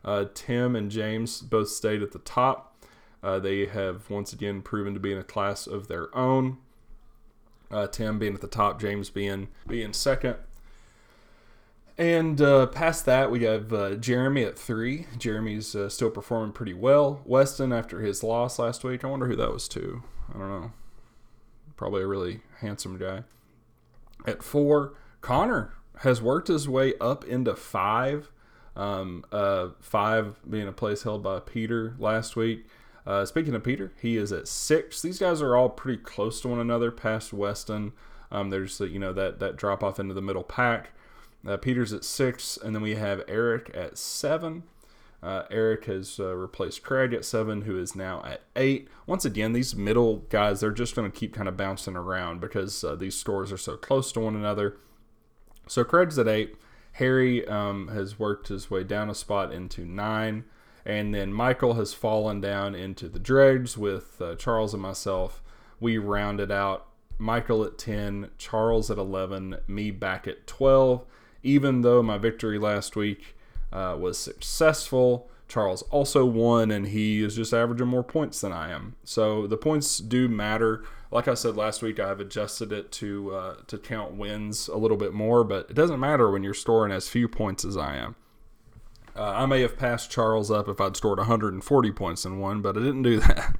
Uh, 0.08 0.24
Tim 0.32 0.74
and 0.74 0.90
James 0.90 1.42
both 1.42 1.68
stayed 1.68 2.02
at 2.02 2.12
the 2.12 2.18
top. 2.20 2.82
Uh, 3.22 3.38
they 3.38 3.66
have 3.66 4.08
once 4.08 4.32
again 4.32 4.62
proven 4.62 4.94
to 4.94 5.00
be 5.00 5.12
in 5.12 5.18
a 5.18 5.22
class 5.22 5.66
of 5.66 5.86
their 5.86 6.16
own. 6.16 6.56
Uh, 7.70 7.86
Tim 7.88 8.18
being 8.18 8.32
at 8.32 8.40
the 8.40 8.46
top, 8.46 8.80
James 8.80 9.10
being 9.10 9.48
being 9.66 9.92
second. 9.92 10.36
And 11.98 12.40
uh, 12.40 12.68
past 12.68 13.04
that, 13.04 13.30
we 13.30 13.44
have 13.44 13.70
uh, 13.70 13.96
Jeremy 13.96 14.44
at 14.44 14.58
three. 14.58 15.06
Jeremy's 15.18 15.74
uh, 15.74 15.90
still 15.90 16.10
performing 16.10 16.52
pretty 16.52 16.72
well. 16.72 17.20
Weston, 17.26 17.70
after 17.70 18.00
his 18.00 18.22
loss 18.22 18.58
last 18.58 18.84
week, 18.84 19.04
I 19.04 19.08
wonder 19.08 19.26
who 19.26 19.36
that 19.36 19.52
was 19.52 19.68
to. 19.68 20.02
I 20.34 20.38
don't 20.38 20.48
know. 20.48 20.72
Probably 21.76 22.00
a 22.00 22.06
really 22.06 22.40
handsome 22.60 22.96
guy. 22.96 23.24
At 24.26 24.42
four, 24.42 24.94
Connor 25.20 25.74
has 25.98 26.22
worked 26.22 26.48
his 26.48 26.66
way 26.66 26.94
up 26.98 27.26
into 27.26 27.54
five. 27.54 28.30
Um, 28.78 29.24
uh, 29.32 29.70
five 29.80 30.36
being 30.48 30.68
a 30.68 30.72
place 30.72 31.02
held 31.02 31.22
by 31.22 31.40
Peter 31.40 31.96
last 31.98 32.36
week. 32.36 32.66
Uh, 33.04 33.24
speaking 33.24 33.54
of 33.54 33.64
Peter, 33.64 33.92
he 34.00 34.16
is 34.16 34.32
at 34.32 34.46
six. 34.46 35.02
These 35.02 35.18
guys 35.18 35.42
are 35.42 35.56
all 35.56 35.68
pretty 35.68 36.00
close 36.00 36.40
to 36.42 36.48
one 36.48 36.60
another 36.60 36.92
past 36.92 37.32
Weston. 37.32 37.92
Um, 38.30 38.50
there's 38.50 38.78
you 38.78 38.98
know 38.98 39.12
that 39.12 39.40
that 39.40 39.56
drop 39.56 39.82
off 39.82 39.98
into 39.98 40.14
the 40.14 40.22
middle 40.22 40.44
pack. 40.44 40.90
Uh, 41.46 41.56
Peter's 41.56 41.92
at 41.92 42.04
six, 42.04 42.56
and 42.56 42.74
then 42.74 42.82
we 42.82 42.94
have 42.94 43.22
Eric 43.26 43.70
at 43.74 43.98
seven. 43.98 44.62
Uh, 45.20 45.42
Eric 45.50 45.86
has 45.86 46.20
uh, 46.20 46.36
replaced 46.36 46.84
Craig 46.84 47.12
at 47.12 47.24
seven, 47.24 47.62
who 47.62 47.76
is 47.78 47.96
now 47.96 48.22
at 48.24 48.42
eight. 48.54 48.88
Once 49.06 49.24
again, 49.24 49.52
these 49.52 49.74
middle 49.74 50.18
guys, 50.28 50.60
they're 50.60 50.70
just 50.70 50.94
going 50.94 51.10
to 51.10 51.18
keep 51.18 51.34
kind 51.34 51.48
of 51.48 51.56
bouncing 51.56 51.96
around 51.96 52.40
because 52.40 52.84
uh, 52.84 52.94
these 52.94 53.16
scores 53.16 53.50
are 53.50 53.58
so 53.58 53.76
close 53.76 54.12
to 54.12 54.20
one 54.20 54.36
another. 54.36 54.76
So 55.66 55.82
Craig's 55.82 56.18
at 56.18 56.28
eight. 56.28 56.54
Harry 56.92 57.46
um, 57.46 57.88
has 57.88 58.18
worked 58.18 58.48
his 58.48 58.70
way 58.70 58.84
down 58.84 59.08
a 59.08 59.14
spot 59.14 59.52
into 59.52 59.84
nine. 59.84 60.44
And 60.84 61.14
then 61.14 61.32
Michael 61.32 61.74
has 61.74 61.92
fallen 61.92 62.40
down 62.40 62.74
into 62.74 63.08
the 63.08 63.18
dregs 63.18 63.76
with 63.76 64.20
uh, 64.22 64.36
Charles 64.36 64.72
and 64.72 64.82
myself. 64.82 65.42
We 65.80 65.98
rounded 65.98 66.50
out 66.50 66.86
Michael 67.18 67.64
at 67.64 67.78
10, 67.78 68.30
Charles 68.38 68.90
at 68.90 68.98
11, 68.98 69.58
me 69.66 69.90
back 69.90 70.26
at 70.26 70.46
12. 70.46 71.04
Even 71.42 71.82
though 71.82 72.02
my 72.02 72.16
victory 72.16 72.58
last 72.58 72.96
week 72.96 73.36
uh, 73.72 73.96
was 73.98 74.18
successful, 74.18 75.30
Charles 75.48 75.82
also 75.90 76.26
won, 76.26 76.70
and 76.70 76.88
he 76.88 77.22
is 77.22 77.36
just 77.36 77.54
averaging 77.54 77.88
more 77.88 78.04
points 78.04 78.40
than 78.40 78.52
I 78.52 78.70
am. 78.70 78.96
So 79.02 79.46
the 79.46 79.56
points 79.56 79.98
do 79.98 80.28
matter. 80.28 80.84
Like 81.10 81.26
I 81.26 81.34
said 81.34 81.56
last 81.56 81.80
week, 81.80 81.98
I've 81.98 82.20
adjusted 82.20 82.70
it 82.70 82.92
to 82.92 83.34
uh, 83.34 83.54
to 83.66 83.78
count 83.78 84.12
wins 84.12 84.68
a 84.68 84.76
little 84.76 84.98
bit 84.98 85.14
more, 85.14 85.44
but 85.44 85.70
it 85.70 85.74
doesn't 85.74 85.98
matter 85.98 86.30
when 86.30 86.42
you're 86.42 86.54
storing 86.54 86.92
as 86.92 87.08
few 87.08 87.28
points 87.28 87.64
as 87.64 87.76
I 87.76 87.96
am. 87.96 88.14
Uh, 89.16 89.32
I 89.34 89.46
may 89.46 89.62
have 89.62 89.76
passed 89.76 90.10
Charles 90.10 90.50
up 90.50 90.68
if 90.68 90.80
I'd 90.80 90.96
stored 90.96 91.18
140 91.18 91.90
points 91.92 92.24
in 92.24 92.38
one, 92.38 92.60
but 92.60 92.76
I 92.76 92.80
didn't 92.80 93.02
do 93.02 93.18
that. 93.20 93.56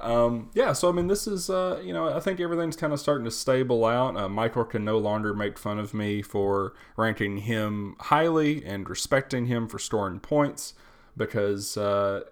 um, 0.00 0.50
yeah, 0.54 0.72
so 0.72 0.88
I 0.88 0.92
mean, 0.92 1.06
this 1.06 1.28
is, 1.28 1.48
uh, 1.50 1.80
you 1.84 1.92
know, 1.92 2.08
I 2.08 2.18
think 2.18 2.40
everything's 2.40 2.76
kind 2.76 2.92
of 2.94 2.98
starting 2.98 3.26
to 3.26 3.30
stable 3.30 3.84
out. 3.84 4.16
Uh, 4.16 4.28
Michael 4.28 4.64
can 4.64 4.84
no 4.84 4.98
longer 4.98 5.32
make 5.34 5.58
fun 5.58 5.78
of 5.78 5.94
me 5.94 6.22
for 6.22 6.72
ranking 6.96 7.38
him 7.38 7.94
highly 8.00 8.64
and 8.64 8.88
respecting 8.88 9.46
him 9.46 9.68
for 9.68 9.78
storing 9.78 10.18
points 10.18 10.72
because 11.16 11.76
uh, 11.76 12.22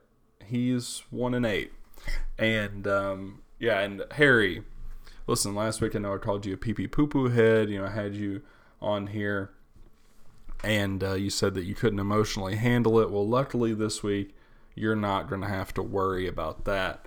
he's 0.45 1.03
one 1.11 1.35
and 1.35 1.47
eight. 1.47 1.73
And 2.39 2.87
um, 2.87 3.43
yeah, 3.59 3.81
and 3.81 4.05
Harry, 4.13 4.63
listen, 5.27 5.55
last 5.55 5.81
week 5.81 5.95
I 5.95 5.99
know 5.99 6.15
I 6.15 6.19
called 6.19 6.47
you 6.47 6.55
a 6.55 6.57
pee 6.57 6.75
pee 6.75 6.89
poo 6.89 7.07
poo 7.07 7.29
head. 7.29 7.71
You 7.71 7.79
know, 7.79 7.87
I 7.87 7.91
had 7.91 8.15
you 8.15 8.43
on 8.81 9.09
here 9.09 9.51
and 10.65 11.03
uh, 11.03 11.15
you 11.15 11.31
said 11.31 11.55
that 11.55 11.65
you 11.65 11.75
couldn't 11.75 11.99
emotionally 11.99 12.57
handle 12.57 12.99
it. 13.01 13.11
Well, 13.11 13.27
luckily 13.27 13.75
this 13.75 14.03
week 14.03 14.35
you're 14.75 14.97
not 14.97 15.29
going 15.29 15.41
to 15.43 15.49
have 15.49 15.75
to 15.75 15.83
worry 15.83 16.27
about 16.27 16.65
that. 16.65 17.07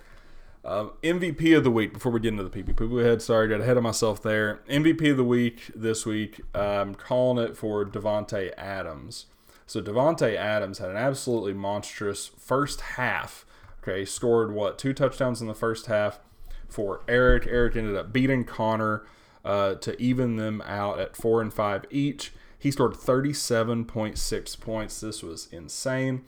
Uh, 0.64 0.88
MVP 1.02 1.56
of 1.56 1.62
the 1.62 1.70
week. 1.70 1.92
Before 1.92 2.10
we 2.10 2.20
get 2.20 2.30
into 2.32 2.42
the 2.42 2.50
PP 2.50 2.74
poo 2.76 2.88
poo 2.88 2.96
head, 2.96 3.22
sorry, 3.22 3.48
got 3.48 3.60
ahead 3.60 3.76
of 3.76 3.82
myself 3.82 4.22
there. 4.22 4.60
MVP 4.68 5.12
of 5.12 5.16
the 5.16 5.24
week 5.24 5.70
this 5.74 6.04
week. 6.04 6.40
I'm 6.54 6.94
calling 6.94 7.42
it 7.44 7.56
for 7.56 7.84
Davante 7.84 8.52
Adams. 8.56 9.26
So 9.66 9.82
Davante 9.82 10.36
Adams 10.36 10.78
had 10.78 10.90
an 10.90 10.96
absolutely 10.96 11.52
monstrous 11.52 12.28
first 12.38 12.80
half. 12.80 13.44
Okay, 13.82 14.04
scored 14.04 14.52
what 14.52 14.78
two 14.78 14.92
touchdowns 14.92 15.40
in 15.40 15.48
the 15.48 15.54
first 15.54 15.86
half 15.86 16.20
for 16.68 17.02
Eric. 17.08 17.46
Eric 17.48 17.76
ended 17.76 17.96
up 17.96 18.12
beating 18.12 18.44
Connor 18.44 19.04
uh, 19.44 19.74
to 19.76 20.00
even 20.00 20.36
them 20.36 20.62
out 20.62 20.98
at 21.00 21.16
four 21.16 21.40
and 21.40 21.52
five 21.52 21.84
each. 21.90 22.32
He 22.58 22.70
scored 22.70 22.94
37.6 22.94 24.60
points. 24.60 25.00
This 25.00 25.22
was 25.22 25.48
insane. 25.52 26.24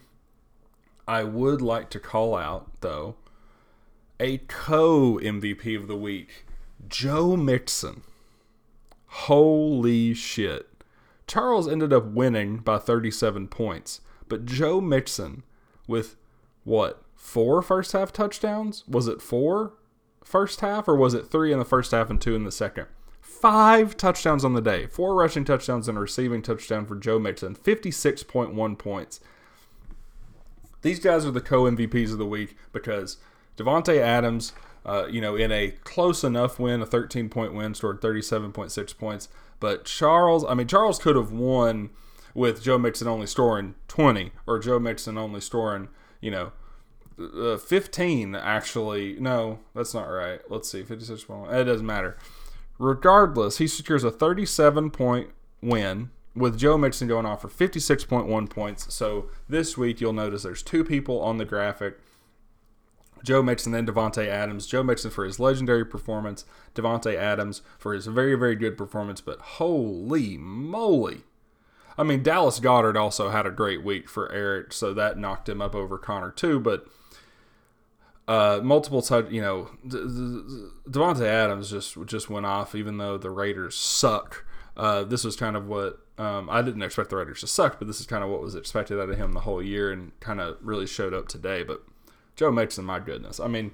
I 1.07 1.25
would 1.25 1.63
like 1.63 1.91
to 1.91 2.01
call 2.01 2.37
out, 2.37 2.71
though, 2.81 3.17
a 4.21 4.39
co 4.39 5.19
MVP 5.19 5.77
of 5.77 5.89
the 5.89 5.97
week, 5.97 6.45
Joe 6.87 7.37
Mixon. 7.37 8.03
Holy 9.07 10.13
shit. 10.13 10.68
Charles 11.29 11.69
ended 11.69 11.93
up 11.93 12.07
winning 12.07 12.57
by 12.57 12.79
37 12.79 13.49
points, 13.49 14.01
but 14.29 14.47
Joe 14.47 14.81
Mixon 14.81 15.45
with 15.87 16.17
what, 16.65 17.03
four 17.15 17.63
first 17.63 17.93
half 17.93 18.13
touchdowns? 18.13 18.85
Was 18.89 19.07
it 19.07 19.23
four 19.23 19.75
first 20.25 20.61
half, 20.61 20.89
or 20.89 20.97
was 20.97 21.15
it 21.15 21.27
three 21.27 21.53
in 21.53 21.59
the 21.59 21.65
first 21.65 21.93
half 21.93 22.11
and 22.11 22.21
two 22.21 22.35
in 22.35 22.45
the 22.45 22.53
second? 22.53 22.87
Five 23.21 23.97
touchdowns 23.97 24.45
on 24.45 24.55
the 24.55 24.61
day, 24.61 24.87
four 24.87 25.15
rushing 25.15 25.45
touchdowns 25.45 25.89
and 25.89 25.97
a 25.97 26.01
receiving 26.01 26.43
touchdown 26.43 26.87
for 26.87 26.97
Joe 26.97 27.19
Mixon, 27.19 27.55
56.1 27.55 28.79
points. 28.79 29.21
these 30.83 30.99
guys 30.99 31.25
are 31.25 31.31
the 31.31 31.41
co 31.41 31.63
MVPs 31.65 32.13
of 32.13 32.19
the 32.19 32.27
week 32.27 32.57
because 32.73 33.19
Davante 33.57 33.99
Adams, 33.99 34.53
uh, 34.85 35.07
you 35.11 35.21
know, 35.21 35.37
in 35.37 35.53
a 35.53 35.71
close 35.85 36.25
enough 36.25 36.59
win, 36.59 36.83
a 36.83 36.87
13 36.87 37.29
point 37.29 37.55
win, 37.55 37.75
scored 37.75 38.01
37.6 38.01 38.99
points. 38.99 39.29
But 39.61 39.85
Charles, 39.85 40.45
I 40.45 40.55
mean, 40.55 40.67
Charles 40.67 40.99
could 40.99 41.17
have 41.17 41.33
won 41.33 41.91
with 42.35 42.63
Joe 42.63 42.79
Mixon 42.79 43.09
only 43.09 43.27
scoring 43.27 43.75
20 43.89 44.33
or 44.47 44.59
Joe 44.59 44.79
Mixon 44.79 45.19
only 45.19 45.41
scoring, 45.41 45.89
you 46.21 46.31
know, 46.31 46.53
uh, 47.19 47.57
15 47.57 48.35
actually. 48.35 49.19
No, 49.19 49.61
that's 49.75 49.95
not 49.95 50.05
right. 50.05 50.41
Let's 50.49 50.71
see. 50.71 50.83
56 50.83 51.25
point. 51.25 51.53
It 51.53 51.65
doesn't 51.65 51.87
matter. 51.87 52.17
Regardless, 52.79 53.59
he 53.59 53.67
secures 53.67 54.05
a 54.05 54.11
37 54.11 54.91
point 54.91 55.31
win 55.61 56.11
with 56.35 56.59
Joe 56.59 56.79
Mixon 56.79 57.09
going 57.09 57.27
off 57.27 57.43
for 57.43 57.49
56.1 57.49 58.49
points. 58.49 58.95
So 58.95 59.29
this 59.49 59.77
week 59.77 60.01
you'll 60.01 60.13
notice 60.13 60.45
there's 60.45 60.63
two 60.63 60.85
people 60.85 61.21
on 61.21 61.39
the 61.39 61.45
graphic. 61.45 61.99
Joe 63.25 63.43
Mixon, 63.43 63.73
then 63.73 63.87
Davante 63.87 64.27
Adams. 64.27 64.67
Joe 64.67 64.83
Mixon 64.83 65.11
for 65.11 65.25
his 65.25 65.41
legendary 65.41 65.85
performance. 65.85 66.45
Davante 66.75 67.15
Adams 67.15 67.63
for 67.79 67.95
his 67.95 68.07
very, 68.07 68.35
very 68.35 68.57
good 68.57 68.77
performance. 68.77 69.21
But 69.21 69.41
holy 69.41 70.37
moly. 70.37 71.23
I 71.97 72.05
mean, 72.05 72.23
Dallas 72.23 72.61
Goedert 72.61 72.97
also 72.97 73.31
had 73.31 73.45
a 73.45 73.51
great 73.51 73.83
week 73.83 74.09
for 74.09 74.31
Eric, 74.31 74.73
so 74.73 74.95
that 74.95 75.19
knocked 75.19 75.49
him 75.49 75.61
up 75.61 75.75
over 75.75 75.99
Connor 75.99 76.31
too. 76.31 76.61
But 76.61 76.87
uh, 78.29 78.61
multiple 78.63 79.03
touch, 79.03 79.31
you 79.31 79.41
know, 79.41 79.71
Davante 79.85 81.27
Adams 81.27 81.71
just 81.71 81.97
just 82.07 82.31
went 82.31 82.47
off, 82.47 82.75
even 82.75 82.99
though 82.99 83.19
the 83.19 83.31
Raiders 83.31 83.75
suck. 83.75 84.45
Uh, 84.77 85.03
this 85.03 85.25
was 85.25 85.35
kind 85.35 85.57
of 85.57 85.67
what 85.67 85.99
um, 86.19 86.49
I 86.49 86.63
didn't 86.63 86.83
expect 86.83 87.11
the 87.11 87.17
Raiders 87.17 87.41
to 87.41 87.49
suck, 87.49 87.81
but 87.81 87.89
this 87.89 87.99
is 88.01 88.07
kind 88.07 88.23
of 88.23 88.31
what 88.31 88.41
was 88.41 88.55
expected 88.55 89.01
out 89.01 89.09
of 89.09 89.19
him 89.19 89.33
the 89.33 89.41
whole 89.41 89.63
year, 89.63 89.91
and 89.91 90.19
kind 90.21 90.41
of 90.41 90.57
really 90.61 90.87
showed 90.87 91.13
up 91.13 91.27
today. 91.27 91.65
But 91.65 91.83
Joe 92.39 92.51
Mixon, 92.51 92.85
my 92.85 93.01
goodness, 93.01 93.39
I 93.41 93.49
mean, 93.49 93.73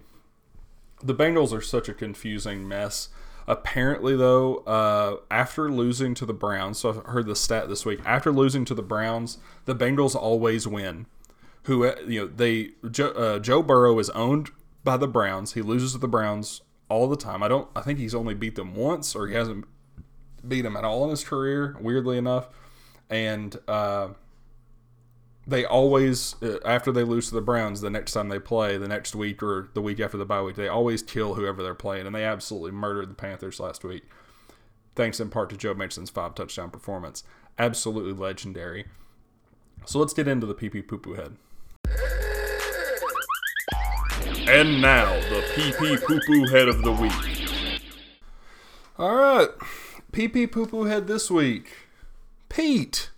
the 1.03 1.15
Bengals 1.15 1.53
are 1.53 1.61
such 1.61 1.89
a 1.89 1.95
confusing 1.95 2.67
mess. 2.67 3.11
Apparently, 3.47 4.17
though, 4.17 4.57
uh, 4.67 5.17
after 5.31 5.71
losing 5.71 6.15
to 6.15 6.25
the 6.25 6.33
Browns, 6.33 6.79
so 6.79 6.89
I've 6.89 7.05
heard 7.05 7.27
the 7.27 7.37
stat 7.37 7.69
this 7.69 7.85
week. 7.85 8.01
After 8.07 8.33
losing 8.33 8.65
to 8.65 8.75
the 8.75 8.83
Browns, 8.83 9.37
the 9.67 9.75
Bengals 9.75 10.15
always 10.15 10.67
win 10.67 11.05
who 11.65 11.85
uh, 11.85 11.97
you 12.07 12.21
know 12.21 12.27
they 12.27 12.71
Joe, 12.91 13.09
uh, 13.11 13.39
Joe 13.39 13.63
Burrow 13.63 13.99
is 13.99 14.11
owned 14.11 14.51
by 14.83 14.97
the 14.97 15.09
Browns. 15.09 15.55
He 15.55 15.63
loses 15.63 15.93
to 15.93 15.99
the 15.99 16.09
Browns 16.09 16.63
all 16.89 17.09
the 17.09 17.17
time. 17.17 17.43
I 17.43 17.49
don't. 17.49 17.69
I 17.75 17.81
think 17.81 17.99
he's 17.99 18.15
only 18.15 18.35
beat 18.35 18.55
them 18.55 18.75
once, 18.75 19.15
or 19.15 19.27
he 19.27 19.35
hasn't 19.35 19.67
beat 20.47 20.63
them 20.63 20.77
at 20.77 20.85
all 20.85 21.05
in 21.05 21.11
his 21.11 21.25
career. 21.25 21.77
Weirdly 21.81 22.17
enough, 22.17 22.49
and 23.11 23.57
uh, 23.67 24.09
they 25.47 25.65
always 25.65 26.37
uh, 26.43 26.59
after 26.65 26.91
they 26.93 27.05
lose 27.05 27.29
to 27.29 27.35
the 27.35 27.41
Browns, 27.41 27.81
the 27.81 27.91
next 27.91 28.13
time 28.13 28.29
they 28.29 28.39
play, 28.39 28.77
the 28.77 28.89
next 28.89 29.15
week 29.15 29.43
or 29.43 29.69
the 29.75 29.83
week 29.83 30.01
after 30.01 30.17
the 30.17 30.25
bye 30.25 30.43
week, 30.43 30.57
they 30.57 30.69
always 30.69 31.03
kill 31.03 31.35
whoever 31.35 31.63
they're 31.63 31.75
playing, 31.75 32.07
and 32.07 32.15
they 32.15 32.25
absolutely 32.25 32.71
murdered 32.71 33.11
the 33.11 33.15
Panthers 33.15 33.61
last 33.61 33.85
week. 33.85 34.05
Thanks 34.95 35.21
in 35.21 35.29
part 35.29 35.51
to 35.51 35.57
Joe 35.57 35.75
Mixon's 35.75 36.11
five 36.11 36.35
touchdown 36.35 36.71
performance. 36.71 37.25
Absolutely 37.59 38.13
legendary. 38.13 38.87
So 39.87 39.99
let's 39.99 40.15
get 40.15 40.29
into 40.29 40.47
the 40.47 40.55
PP 40.55 40.87
poo 40.87 40.99
poo 40.99 41.15
head. 41.15 41.37
And 44.47 44.83
now, 44.83 45.11
the 45.31 45.43
PP 45.55 46.03
Poo 46.05 46.21
Poo 46.27 46.47
Head 46.49 46.69
of 46.69 46.83
the 46.83 46.93
Week. 46.93 47.81
Alright, 48.99 49.49
PP 50.13 50.53
Poo 50.53 50.67
Poo 50.67 50.85
Head 50.85 51.07
this 51.07 51.31
week. 51.31 51.73
Pete. 52.51 53.09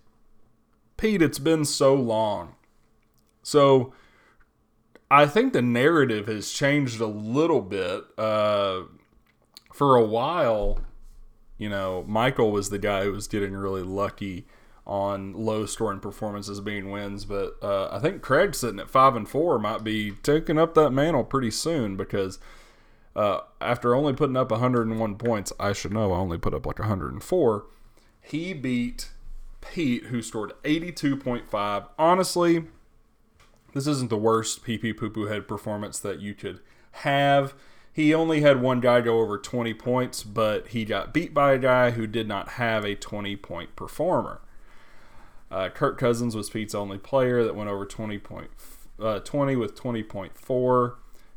Pete, 0.97 1.23
it's 1.23 1.39
been 1.39 1.65
so 1.65 1.95
long. 1.95 2.55
So, 3.43 3.93
I 5.11 5.27
think 5.27 5.53
the 5.53 5.63
narrative 5.63 6.27
has 6.27 6.51
changed 6.51 7.01
a 7.01 7.07
little 7.07 7.61
bit. 7.61 8.05
Uh, 8.19 8.83
for 9.73 9.95
a 9.95 10.05
while, 10.05 10.81
you 11.59 11.69
know, 11.69 12.05
Michael 12.09 12.51
was 12.51 12.71
the 12.71 12.79
guy 12.79 13.05
who 13.05 13.13
was 13.13 13.29
getting 13.29 13.53
really 13.53 13.83
lucky 13.83 14.47
on 14.87 15.33
low 15.35 15.67
scoring 15.67 16.01
performances 16.01 16.61
being 16.61 16.91
wins. 16.91 17.25
But 17.25 17.57
uh, 17.63 17.89
I 17.93 17.99
think 17.99 18.23
Craig 18.23 18.55
sitting 18.55 18.81
at 18.81 18.89
five 18.89 19.15
and 19.17 19.29
four 19.29 19.59
might 19.59 19.85
be 19.85 20.13
taking 20.23 20.59
up 20.59 20.75
that 20.75 20.91
mantle 20.91 21.25
pretty 21.25 21.51
soon 21.51 21.97
because 21.97 22.39
uh, 23.15 23.41
after 23.61 23.95
only 23.95 24.13
putting 24.13 24.37
up 24.37 24.51
101 24.51 25.17
points, 25.17 25.53
I 25.61 25.73
should 25.73 25.93
know 25.93 26.13
I 26.13 26.17
only 26.17 26.39
put 26.39 26.55
up 26.55 26.67
like 26.67 26.79
104. 26.79 27.67
He 28.23 28.55
beat 28.55 29.11
Pete, 29.73 30.05
who 30.05 30.23
scored 30.23 30.53
82.5. 30.65 31.89
Honestly, 31.99 32.65
this 33.75 33.87
isn't 33.87 34.11
the 34.11 34.17
worst 34.17 34.65
PP 34.65 34.97
poo 34.97 35.11
poo 35.11 35.27
head 35.27 35.47
performance 35.47 35.99
that 35.99 36.21
you 36.21 36.35
could 36.35 36.61
have. 36.93 37.55
He 37.93 38.13
only 38.13 38.43
had 38.43 38.61
one 38.61 38.81
guy 38.81 39.01
go 39.01 39.21
over 39.21 39.39
20 39.39 39.73
points, 39.75 40.23
but 40.23 40.69
he 40.69 40.85
got 40.85 41.15
beat 41.15 41.33
by 41.33 41.53
a 41.53 41.59
guy 41.59 41.93
who 41.93 42.07
did 42.07 42.29
not 42.29 42.51
have 42.51 42.85
a 42.85 42.95
20 42.95 43.37
point 43.37 43.75
performer. 43.75 44.41
Uh, 45.51 45.69
Kirk 45.69 45.97
Cousins 45.97 46.35
was 46.35 46.51
Pete's 46.51 46.75
only 46.75 46.99
player 46.99 47.43
that 47.45 47.55
went 47.55 47.71
over 47.71 47.87
20 47.87 48.19
point, 48.19 48.51
uh, 49.01 49.21
20 49.21 49.57
with 49.57 49.75
20.4. 49.75 50.95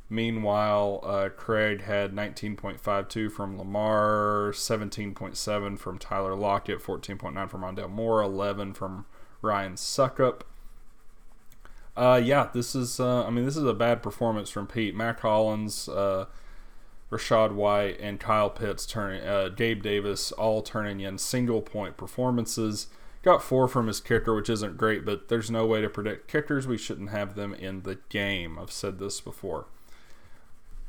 Meanwhile, 0.10 1.02
uh, 1.04 1.30
Craig 1.30 1.84
had 1.84 2.14
19.52 2.14 3.32
from 3.32 3.60
Lamar, 3.60 4.52
17.7 4.54 5.78
from 5.78 6.00
Tyler 6.00 6.36
Lockett, 6.36 6.82
14.9 6.82 7.50
from 7.50 7.62
Rondale 7.62 7.90
Moore, 7.90 8.24
11 8.24 8.74
from 8.74 9.06
Ryan 9.44 9.74
Succop. 9.74 10.42
Uh, 11.96 12.20
yeah, 12.24 12.50
this 12.54 12.76
is. 12.76 13.00
Uh, 13.00 13.26
I 13.26 13.30
mean, 13.30 13.46
this 13.46 13.58
is 13.58 13.66
a 13.66 13.74
bad 13.74 14.02
performance 14.02 14.50
from 14.50 14.66
Pete. 14.68 14.96
Mack 14.96 15.20
Hollins, 15.20 15.88
uh, 15.90 16.26
Rachaad 17.12 17.52
White, 17.52 18.00
and 18.00 18.20
Kyle 18.20 18.50
Pitts 18.50 18.86
turning. 18.86 19.22
Uh, 19.22 19.50
Gabe 19.50 19.84
Davis 19.84 20.32
all 20.32 20.62
turning 20.62 21.02
in 21.02 21.18
single 21.18 21.62
point 21.62 21.98
performances. 21.98 22.88
Got 23.22 23.44
four 23.44 23.68
from 23.68 23.88
his 23.88 24.00
kicker, 24.00 24.34
which 24.34 24.50
isn't 24.50 24.78
great, 24.78 25.06
but 25.06 25.28
there's 25.28 25.52
no 25.52 25.66
way 25.66 25.82
to 25.82 25.90
predict 25.90 26.30
kickers. 26.30 26.66
We 26.66 26.78
shouldn't 26.78 27.10
have 27.10 27.36
them 27.36 27.54
in 27.54 27.82
the 27.82 28.00
game. 28.08 28.58
I've 28.58 28.72
said 28.72 28.98
this 28.98 29.20
before. 29.20 29.66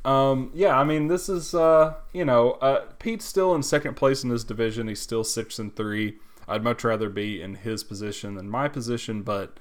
Um, 0.03 0.51
yeah, 0.53 0.77
I 0.79 0.83
mean, 0.83 1.07
this 1.07 1.29
is, 1.29 1.53
uh, 1.53 1.93
you 2.11 2.25
know, 2.25 2.53
uh, 2.53 2.85
Pete's 2.97 3.25
still 3.25 3.53
in 3.53 3.61
second 3.61 3.95
place 3.95 4.23
in 4.23 4.29
his 4.31 4.43
division. 4.43 4.87
He's 4.87 5.01
still 5.01 5.23
six 5.23 5.59
and 5.59 5.75
three. 5.75 6.17
I'd 6.47 6.63
much 6.63 6.83
rather 6.83 7.09
be 7.09 7.41
in 7.41 7.55
his 7.55 7.83
position 7.83 8.35
than 8.35 8.49
my 8.49 8.67
position, 8.67 9.21
but 9.21 9.57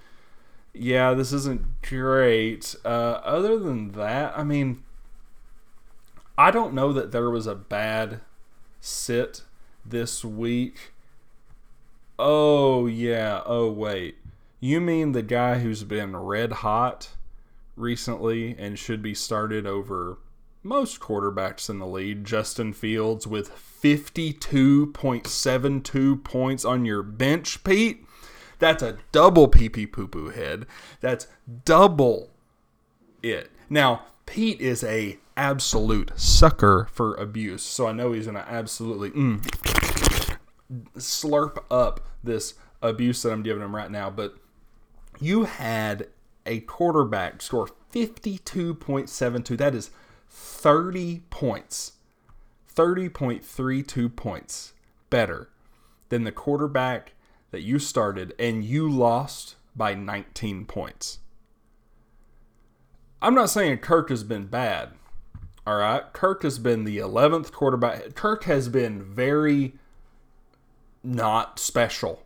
yeah, 0.73 1.15
this 1.15 1.33
isn't 1.33 1.83
great. 1.83 2.75
Uh, 2.85 3.21
other 3.23 3.59
than 3.59 3.93
that, 3.93 4.37
I 4.37 4.45
mean, 4.45 4.83
I 6.39 6.51
don't 6.51 6.75
know 6.75 6.93
that 6.93 7.13
there 7.13 7.29
was 7.29 7.47
a 7.47 7.55
bad 7.55 8.21
sit 8.81 9.43
this 9.85 10.25
week. 10.25 10.95
Oh, 12.19 12.87
yeah. 12.87 13.43
Oh, 13.45 13.71
wait. 13.71 14.17
You 14.59 14.81
mean 14.81 15.13
the 15.13 15.23
guy 15.23 15.59
who's 15.59 15.85
been 15.85 16.17
red 16.17 16.53
hot 16.53 17.11
recently 17.77 18.55
and 18.59 18.79
should 18.79 19.03
be 19.03 19.15
started 19.15 19.67
over 19.67 20.19
most 20.63 21.01
quarterbacks 21.01 21.71
in 21.71 21.79
the 21.79 21.87
league, 21.87 22.25
Justin 22.25 22.73
Fields, 22.73 23.25
with 23.27 23.51
52.72 23.51 26.25
points 26.25 26.65
on 26.65 26.85
your 26.85 27.03
bench, 27.03 27.65
Pete? 27.65 28.07
That's 28.59 28.83
a 28.83 28.99
double 29.11 29.49
pee 29.49 29.71
pee 29.71 29.87
poo 29.87 30.07
poo 30.07 30.29
head. 30.29 30.67
That's 31.01 31.27
double 31.65 32.31
it. 33.23 33.51
Now, 33.71 34.05
Pete 34.27 34.61
is 34.61 34.85
a 34.85 35.19
absolute 35.37 36.13
sucker 36.17 36.89
for 36.93 37.15
abuse, 37.15 37.63
so 37.63 37.87
I 37.87 37.93
know 37.93 38.13
he's 38.13 38.27
gonna 38.27 38.45
absolutely 38.47 39.11
mm, 39.11 39.43
slurp 40.97 41.65
up 41.71 42.01
this 42.23 42.55
abuse 42.83 43.23
that 43.23 43.33
I'm 43.33 43.43
giving 43.43 43.63
him 43.63 43.75
right 43.75 43.91
now, 43.91 44.11
but 44.11 44.35
you 45.19 45.45
had 45.45 46.09
a 46.45 46.61
quarterback 46.61 47.41
score 47.43 47.69
52.72. 47.93 49.57
That 49.57 49.75
is 49.75 49.91
30 50.31 51.23
points. 51.31 51.93
30.32 52.75 54.15
points 54.15 54.73
better 55.11 55.51
than 56.09 56.25
the 56.25 56.33
quarterback 56.33 57.13
that 57.51 57.63
you 57.63 57.79
started 57.79 58.33
and 58.39 58.65
you 58.65 58.89
lost 58.89 59.57
by 59.75 59.93
19 59.95 60.65
points. 60.67 61.19
I'm 63.21 63.35
not 63.35 63.51
saying 63.51 63.79
Kirk 63.79 64.09
has 64.09 64.25
been 64.25 64.47
bad. 64.47 64.91
All 65.67 65.77
right. 65.77 66.11
Kirk 66.13 66.43
has 66.43 66.59
been 66.59 66.85
the 66.85 66.99
11th 66.99 67.53
quarterback. 67.53 68.15
Kirk 68.15 68.45
has 68.45 68.69
been 68.69 69.03
very 69.03 69.75
not 71.03 71.59
special. 71.59 72.23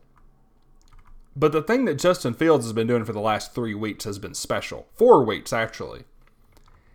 But 1.36 1.52
the 1.52 1.62
thing 1.62 1.84
that 1.86 1.98
Justin 1.98 2.34
Fields 2.34 2.64
has 2.64 2.72
been 2.72 2.86
doing 2.86 3.04
for 3.04 3.12
the 3.12 3.20
last 3.20 3.54
three 3.54 3.74
weeks 3.74 4.04
has 4.04 4.18
been 4.20 4.34
special. 4.34 4.86
Four 4.94 5.24
weeks, 5.24 5.52
actually. 5.52 6.04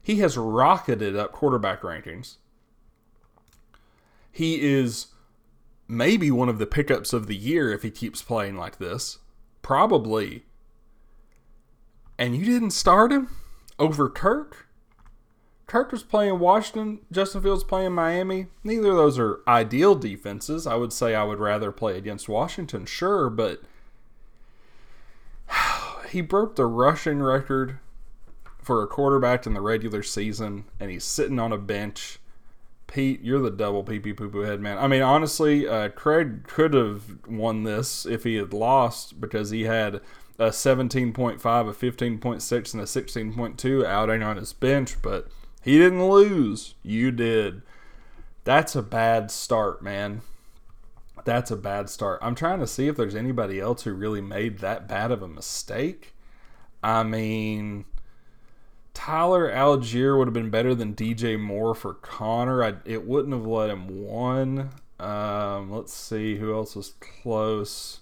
He 0.02 0.18
has 0.18 0.38
rocketed 0.38 1.16
up 1.16 1.32
quarterback 1.32 1.82
rankings. 1.82 2.38
He 4.32 4.62
is 4.62 5.08
maybe 5.88 6.32
one 6.32 6.50
of 6.50 6.60
the 6.60 6.66
pickups 6.68 7.14
of 7.14 7.28
the 7.28 7.36
year 7.36 7.72
if 7.72 7.82
he 7.84 7.92
keeps 7.92 8.22
playing 8.22 8.56
like 8.58 8.78
this. 8.78 9.20
Probably. 9.62 10.46
and 12.18 12.36
you 12.36 12.44
didn't 12.46 12.72
start 12.72 13.12
him 13.12 13.30
over 13.78 14.10
Kirk. 14.10 14.68
Kirk 15.68 15.92
was 15.92 16.04
playing 16.04 16.40
Washington. 16.40 17.00
Justin 17.12 17.42
Fields 17.44 17.64
playing 17.64 17.94
Miami. 17.94 18.48
Neither 18.64 18.90
of 18.92 18.98
those 18.98 19.20
are 19.20 19.40
ideal 19.48 19.96
defenses. 19.96 20.66
I 20.66 20.76
would 20.76 20.92
say 20.92 21.14
I 21.14 21.24
would 21.24 21.40
rather 21.40 21.72
play 21.72 21.98
against 21.98 22.28
Washington, 22.28 22.86
sure, 22.86 23.30
but 23.30 23.62
he 26.10 26.22
broke 26.22 26.56
the 26.56 26.66
rushing 26.66 27.22
record 27.22 27.78
for 28.70 28.84
a 28.84 28.88
quarterback 28.88 29.48
in 29.48 29.56
the 29.56 29.62
regular 29.62 30.04
season, 30.04 30.64
and 30.80 30.92
he's 30.92 31.04
sitting 31.04 31.40
on 31.40 31.52
a 31.52 31.58
bench. 31.58 32.20
Pete, 32.86 33.20
you're 33.24 33.42
the 33.42 33.50
double 33.50 33.84
pee 33.84 33.98
pee 33.98 34.14
poo 34.14 34.30
poo 34.30 34.42
head 34.42 34.62
man. 34.62 34.78
I 34.78 34.86
mean, 34.88 35.02
honestly, 35.02 35.68
uh, 35.68 35.90
Craig 35.90 36.44
could 36.44 36.76
have 36.76 37.26
won 37.28 37.64
this 37.64 38.06
if 38.06 38.26
he 38.26 38.36
had 38.36 38.54
lost 38.54 39.20
because 39.20 39.50
he 39.50 39.64
had 39.64 40.02
a 40.38 40.50
17.5, 40.50 41.40
a 41.40 41.42
15.6, 41.42 42.74
and 42.76 42.84
a 42.84 42.86
16.2 42.86 43.84
outing 43.84 44.22
on 44.22 44.38
his 44.38 44.54
bench, 44.54 45.02
but 45.02 45.30
he 45.64 45.80
didn't 45.80 46.08
lose. 46.08 46.76
You 46.84 47.10
did. 47.10 47.64
That's 48.44 48.76
a 48.76 48.84
bad 48.84 49.32
start, 49.32 49.82
man. 49.82 50.22
That's 51.26 51.50
a 51.50 51.58
bad 51.58 51.90
start. 51.90 52.20
I'm 52.22 52.36
trying 52.36 52.60
to 52.60 52.68
see 52.68 52.88
if 52.88 52.98
there's 52.98 53.16
anybody 53.16 53.60
else 53.60 53.82
who 53.82 53.94
really 53.94 54.22
made 54.22 54.60
that 54.60 54.88
bad 54.88 55.12
of 55.12 55.24
a 55.24 55.28
mistake. 55.28 56.14
I 56.84 57.02
mean, 57.02 57.86
Tyler 59.00 59.50
Allgeier 59.50 60.18
would 60.18 60.28
have 60.28 60.34
been 60.34 60.50
better 60.50 60.76
than 60.76 60.94
DJ 60.94 61.40
Moore 61.40 61.74
for 61.74 61.94
Connor. 61.94 62.62
I, 62.62 62.74
it 62.84 63.08
wouldn't 63.08 63.34
have 63.34 63.46
let 63.46 63.70
him 63.70 64.06
one. 64.06 64.72
Um, 65.00 65.72
let's 65.72 65.94
see 65.94 66.36
who 66.36 66.54
else 66.54 66.76
was 66.76 66.96
close. 67.00 68.02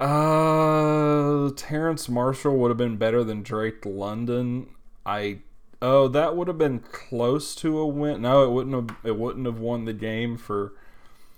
Uh, 0.00 1.50
Terrace 1.54 2.08
Marshall 2.08 2.56
would 2.56 2.70
have 2.70 2.78
been 2.78 2.96
better 2.96 3.22
than 3.22 3.42
Drake 3.42 3.84
London. 3.84 4.68
I 5.04 5.40
oh 5.82 6.08
that 6.08 6.34
would 6.34 6.48
have 6.48 6.58
been 6.58 6.78
close 6.78 7.54
to 7.56 7.78
a 7.78 7.86
win. 7.86 8.22
No, 8.22 8.42
it 8.42 8.50
wouldn't 8.50 8.74
have. 8.74 8.96
It 9.04 9.18
wouldn't 9.18 9.44
have 9.44 9.58
won 9.58 9.84
the 9.84 9.92
game 9.92 10.38
for 10.38 10.72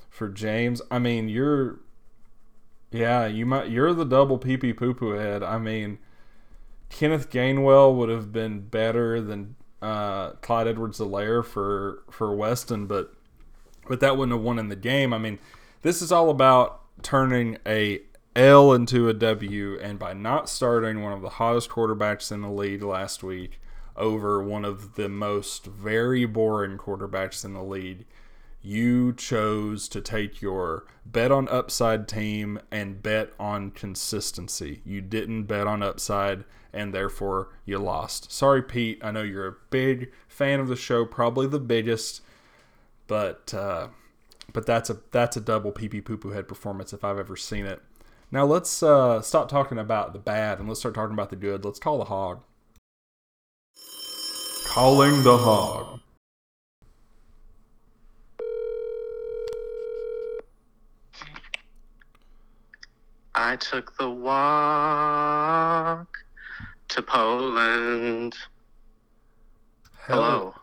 for 0.09 0.29
James. 0.29 0.81
I 0.89 1.01
mean, 1.01 1.29
you're 1.29 1.81
yeah, 2.93 3.27
you 3.27 3.45
might 3.45 3.71
you're 3.71 3.93
the 3.93 4.05
double 4.05 4.39
pee 4.39 4.57
pee 4.57 4.73
poo 4.73 4.95
poo 4.95 5.15
head. 5.15 5.43
I 5.43 5.59
mean, 5.59 5.99
Kenneth 6.91 7.31
Gainwell 7.31 7.95
would 7.95 8.09
have 8.09 8.33
been 8.33 8.61
better 8.61 9.21
than 9.21 9.57
uh, 9.81 10.31
Clyde 10.41 10.69
Edwards-Helaire 10.69 11.45
for 11.45 12.03
for 12.11 12.35
Weston, 12.35 12.87
but 12.87 13.15
but 13.89 14.01
that 14.01 14.17
wouldn't 14.17 14.37
have 14.37 14.45
won 14.45 14.59
in 14.59 14.69
the 14.69 14.77
game. 14.77 15.13
I 15.13 15.19
mean, 15.19 15.39
this 15.83 16.03
is 16.03 16.13
all 16.13 16.31
about 16.31 16.83
turning 17.03 17.59
a 17.67 18.01
L 18.35 18.73
into 18.73 19.09
a 19.09 19.15
W, 19.15 19.79
and 19.81 19.99
by 19.99 20.13
not 20.13 20.49
starting 20.49 21.03
one 21.03 21.13
of 21.13 21.23
the 21.23 21.29
hottest 21.29 21.71
quarterbacks 21.71 22.31
in 22.31 22.43
the 22.43 22.51
league 22.51 22.83
last 22.83 23.23
week 23.23 23.61
over 23.99 24.41
one 24.43 24.65
of 24.65 24.95
the 24.95 25.09
most 25.09 25.67
very 25.67 26.25
boring 26.25 26.79
quarterbacks 26.79 27.45
in 27.45 27.53
the 27.53 27.63
league, 27.63 28.07
you 28.63 29.13
chose 29.13 29.89
to 29.89 30.01
take 30.01 30.41
your 30.41 30.87
bet 31.05 31.33
on 31.33 31.49
upside 31.49 32.07
team 32.07 32.61
and 32.71 33.03
bet 33.03 33.33
on 33.39 33.71
consistency. 33.71 34.83
You 34.85 35.01
didn't 35.01 35.45
bet 35.45 35.67
on 35.67 35.83
upside, 35.83 36.45
and 36.73 36.93
therefore 36.93 37.49
you 37.65 37.79
lost. 37.79 38.31
Sorry, 38.33 38.63
Pete. 38.63 38.99
I 39.03 39.11
know 39.11 39.23
you're 39.23 39.47
a 39.47 39.57
big 39.71 40.11
fan 40.29 40.61
of 40.61 40.69
the 40.69 40.77
show, 40.77 41.05
probably 41.05 41.47
the 41.47 41.59
biggest, 41.59 42.23
but 43.07 43.53
uh, 43.55 43.89
but 44.53 44.67
that's 44.67 44.91
a 44.91 44.99
that's 45.11 45.37
a 45.37 45.41
double 45.41 45.73
pee 45.73 45.89
pee 45.89 46.01
poo 46.01 46.17
poo 46.17 46.31
head 46.31 46.49
performance 46.49 46.93
if 46.93 47.05
I've 47.05 47.19
ever 47.19 47.37
seen 47.37 47.67
it. 47.67 47.81
Now 48.31 48.45
let's 48.45 48.83
uh, 48.83 49.23
stop 49.23 49.49
talking 49.49 49.79
about 49.79 50.13
the 50.13 50.19
bad 50.19 50.59
and 50.59 50.69
let's 50.69 50.81
start 50.81 50.95
talking 50.95 51.15
about 51.15 51.31
the 51.31 51.37
good. 51.37 51.65
Let's 51.65 51.79
call 51.79 51.99
the 51.99 52.05
hog. 52.05 52.43
Calling 54.67 55.23
the 55.23 55.39
hog. 55.39 56.01
I 63.35 63.57
took 63.57 63.97
the 63.97 64.11
walk 64.11 66.09
to 66.89 67.03
Poland. 67.03 68.37
Hello. 70.07 70.55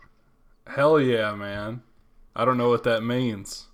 Hell 0.68 1.00
yeah, 1.00 1.36
man. 1.36 1.84
I 2.36 2.46
don't 2.46 2.58
know 2.58 2.70
what 2.70 2.84
that 2.84 3.04
means. 3.04 3.68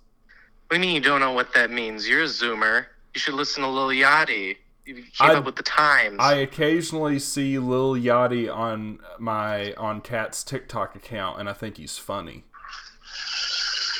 What 0.68 0.76
do 0.76 0.80
you 0.80 0.80
mean 0.80 0.94
you 0.94 1.00
don't 1.00 1.20
know 1.20 1.32
what 1.32 1.52
that 1.54 1.70
means? 1.70 2.08
You're 2.08 2.22
a 2.22 2.26
Zoomer. 2.26 2.86
You 3.14 3.20
should 3.20 3.34
listen 3.34 3.62
to 3.62 3.68
Lil 3.68 3.88
Yachty. 3.88 4.56
You 4.84 4.94
keep 4.96 5.20
I- 5.20 5.34
up 5.34 5.44
with 5.44 5.56
the 5.56 5.62
times. 5.62 6.16
I 6.18 6.34
occasionally 6.34 7.18
see 7.18 7.58
Lil 7.58 7.94
Yachty 7.94 8.52
on 8.54 8.98
my 9.18 9.72
on 9.74 10.00
Cat's 10.00 10.42
TikTok 10.44 10.96
account, 10.96 11.40
and 11.40 11.48
I 11.48 11.52
think 11.52 11.76
he's 11.76 11.98
funny. 11.98 12.44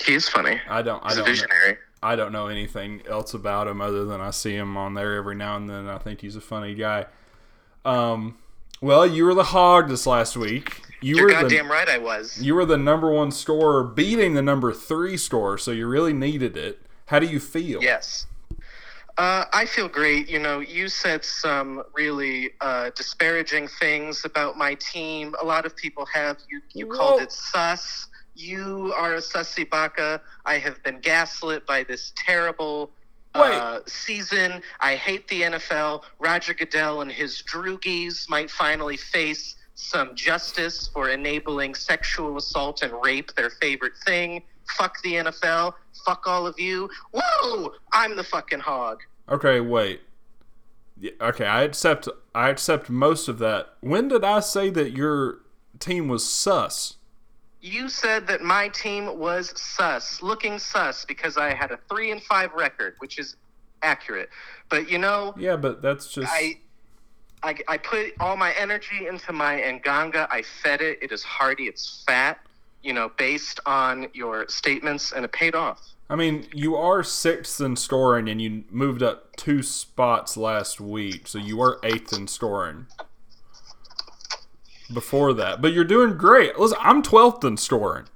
He's 0.04 0.28
funny. 0.28 0.60
I 0.68 0.82
don't. 0.82 1.02
He's 1.04 1.12
a 1.12 1.16
don't. 1.16 1.26
Know, 1.26 1.32
visionary. 1.32 1.78
I 2.02 2.16
don't 2.16 2.32
know 2.32 2.48
anything 2.48 3.02
else 3.08 3.32
about 3.32 3.68
him 3.68 3.80
other 3.80 4.04
than 4.04 4.20
I 4.20 4.30
see 4.32 4.56
him 4.56 4.76
on 4.76 4.94
there 4.94 5.14
every 5.14 5.36
now 5.36 5.56
and 5.56 5.70
then. 5.70 5.88
I 5.88 5.98
think 5.98 6.20
he's 6.20 6.34
a 6.34 6.40
funny 6.40 6.74
guy. 6.74 7.06
Um, 7.84 8.38
well, 8.82 9.06
you 9.06 9.24
were 9.24 9.34
the 9.34 9.44
hog 9.44 9.88
this 9.88 10.06
last 10.06 10.36
week. 10.36 10.82
You 11.00 11.16
You're 11.16 11.26
were 11.26 11.32
goddamn 11.32 11.68
the 11.68 11.72
right 11.72 11.88
I 11.88 11.98
was. 11.98 12.40
you 12.42 12.54
were 12.54 12.64
the 12.64 12.76
number 12.76 13.10
one 13.10 13.30
store, 13.30 13.82
beating 13.82 14.34
the 14.34 14.42
number 14.42 14.72
three 14.72 15.16
store, 15.16 15.56
so 15.56 15.70
you 15.70 15.86
really 15.86 16.12
needed 16.12 16.56
it. 16.56 16.82
How 17.06 17.18
do 17.18 17.26
you 17.26 17.40
feel? 17.40 17.82
Yes. 17.82 18.26
Uh, 19.18 19.44
I 19.52 19.66
feel 19.66 19.88
great. 19.88 20.28
You 20.28 20.38
know, 20.38 20.60
you 20.60 20.88
said 20.88 21.24
some 21.24 21.82
really 21.94 22.50
uh, 22.60 22.90
disparaging 22.94 23.68
things 23.68 24.24
about 24.24 24.56
my 24.56 24.74
team. 24.74 25.34
A 25.40 25.44
lot 25.44 25.66
of 25.66 25.76
people 25.76 26.06
have. 26.06 26.38
You, 26.50 26.60
you 26.72 26.86
called 26.86 27.20
it 27.20 27.30
sus. 27.30 28.08
You 28.34 28.92
are 28.96 29.14
a 29.14 29.18
sussy 29.18 29.68
baka. 29.68 30.20
I 30.46 30.58
have 30.58 30.82
been 30.82 31.00
gaslit 31.00 31.66
by 31.66 31.84
this 31.84 32.12
terrible 32.16 32.90
uh, 33.34 33.80
season. 33.86 34.62
I 34.80 34.94
hate 34.94 35.26
the 35.28 35.42
NFL. 35.42 36.02
Roger 36.18 36.54
Goodell 36.54 37.00
and 37.00 37.10
his 37.10 37.42
droogies 37.42 38.28
might 38.28 38.50
finally 38.50 38.96
face 38.96 39.56
some 39.74 40.14
justice 40.14 40.88
for 40.92 41.10
enabling 41.10 41.74
sexual 41.74 42.36
assault 42.36 42.82
and 42.82 42.92
rape, 43.02 43.34
their 43.34 43.50
favorite 43.50 43.94
thing. 44.04 44.42
Fuck 44.76 45.02
the 45.02 45.14
NFL. 45.14 45.74
Fuck 46.06 46.26
all 46.26 46.46
of 46.46 46.58
you. 46.58 46.88
Whoa! 47.12 47.72
I'm 47.92 48.16
the 48.16 48.24
fucking 48.24 48.60
hog. 48.60 49.00
Okay, 49.28 49.60
wait. 49.60 50.00
Yeah, 50.98 51.12
Okay, 51.20 51.46
I 51.46 51.62
accept. 51.62 52.08
I 52.34 52.48
accept 52.48 52.88
most 52.88 53.28
of 53.28 53.38
that. 53.38 53.74
When 53.80 54.08
did 54.08 54.24
I 54.24 54.40
say 54.40 54.70
that 54.70 54.92
your 54.92 55.40
team 55.78 56.08
was 56.08 56.28
sus? 56.30 56.96
You 57.62 57.88
said 57.88 58.26
that 58.26 58.42
my 58.42 58.68
team 58.68 59.18
was 59.18 59.52
sus, 59.56 60.20
looking 60.20 60.58
sus, 60.58 61.04
because 61.04 61.36
I 61.36 61.54
had 61.54 61.70
a 61.70 61.78
three 61.88 62.10
and 62.10 62.20
five 62.20 62.52
record, 62.54 62.96
which 62.98 63.20
is 63.20 63.36
accurate. 63.82 64.30
But 64.68 64.90
you 64.90 64.98
know, 64.98 65.32
Yeah, 65.38 65.54
but 65.54 65.80
that's 65.80 66.12
just. 66.12 66.30
I, 66.30 66.58
I, 67.44 67.54
I 67.68 67.78
put 67.78 68.14
all 68.18 68.36
my 68.36 68.52
energy 68.52 69.06
into 69.06 69.32
my 69.32 69.60
Nganga. 69.60 70.26
I 70.28 70.42
fed 70.42 70.80
it. 70.80 70.98
It 71.02 71.12
is 71.12 71.22
hearty. 71.22 71.64
It's 71.68 72.02
fat. 72.04 72.40
You 72.82 72.94
know, 72.94 73.12
based 73.16 73.60
on 73.64 74.08
your 74.12 74.48
statements, 74.48 75.12
and 75.12 75.24
it 75.24 75.30
paid 75.32 75.54
off. 75.54 75.80
I 76.10 76.16
mean, 76.16 76.48
you 76.52 76.74
are 76.74 77.04
sixth 77.04 77.60
in 77.60 77.76
scoring, 77.76 78.28
and 78.28 78.42
you 78.42 78.64
moved 78.70 79.04
up 79.04 79.36
two 79.36 79.62
spots 79.62 80.36
last 80.36 80.80
week, 80.80 81.28
so 81.28 81.38
you 81.38 81.62
are 81.62 81.78
eighth 81.84 82.12
in 82.12 82.26
scoring. 82.26 82.86
Before 84.92 85.32
that, 85.34 85.60
but 85.62 85.72
you're 85.72 85.84
doing 85.84 86.16
great. 86.16 86.58
Listen, 86.58 86.78
I'm 86.80 87.02
twelfth 87.02 87.44
in 87.44 87.56
scoring. 87.56 88.06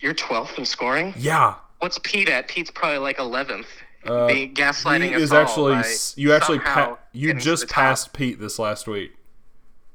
You're 0.00 0.14
12th 0.14 0.58
in 0.58 0.64
scoring. 0.64 1.14
Yeah, 1.16 1.54
What's 1.78 1.98
Pete 2.02 2.28
at? 2.28 2.48
Pete's 2.48 2.70
probably 2.70 2.98
like 2.98 3.18
11th. 3.18 3.66
Uh, 4.04 4.26
Being 4.28 4.54
gaslighting 4.54 5.12
is 5.12 5.32
all 5.32 5.38
actually 5.38 5.82
you 6.16 6.32
actually 6.32 6.58
pa- 6.58 6.96
you 7.12 7.34
just 7.34 7.68
passed 7.68 8.12
Pete 8.12 8.40
this 8.40 8.58
last 8.58 8.86
week. 8.88 9.12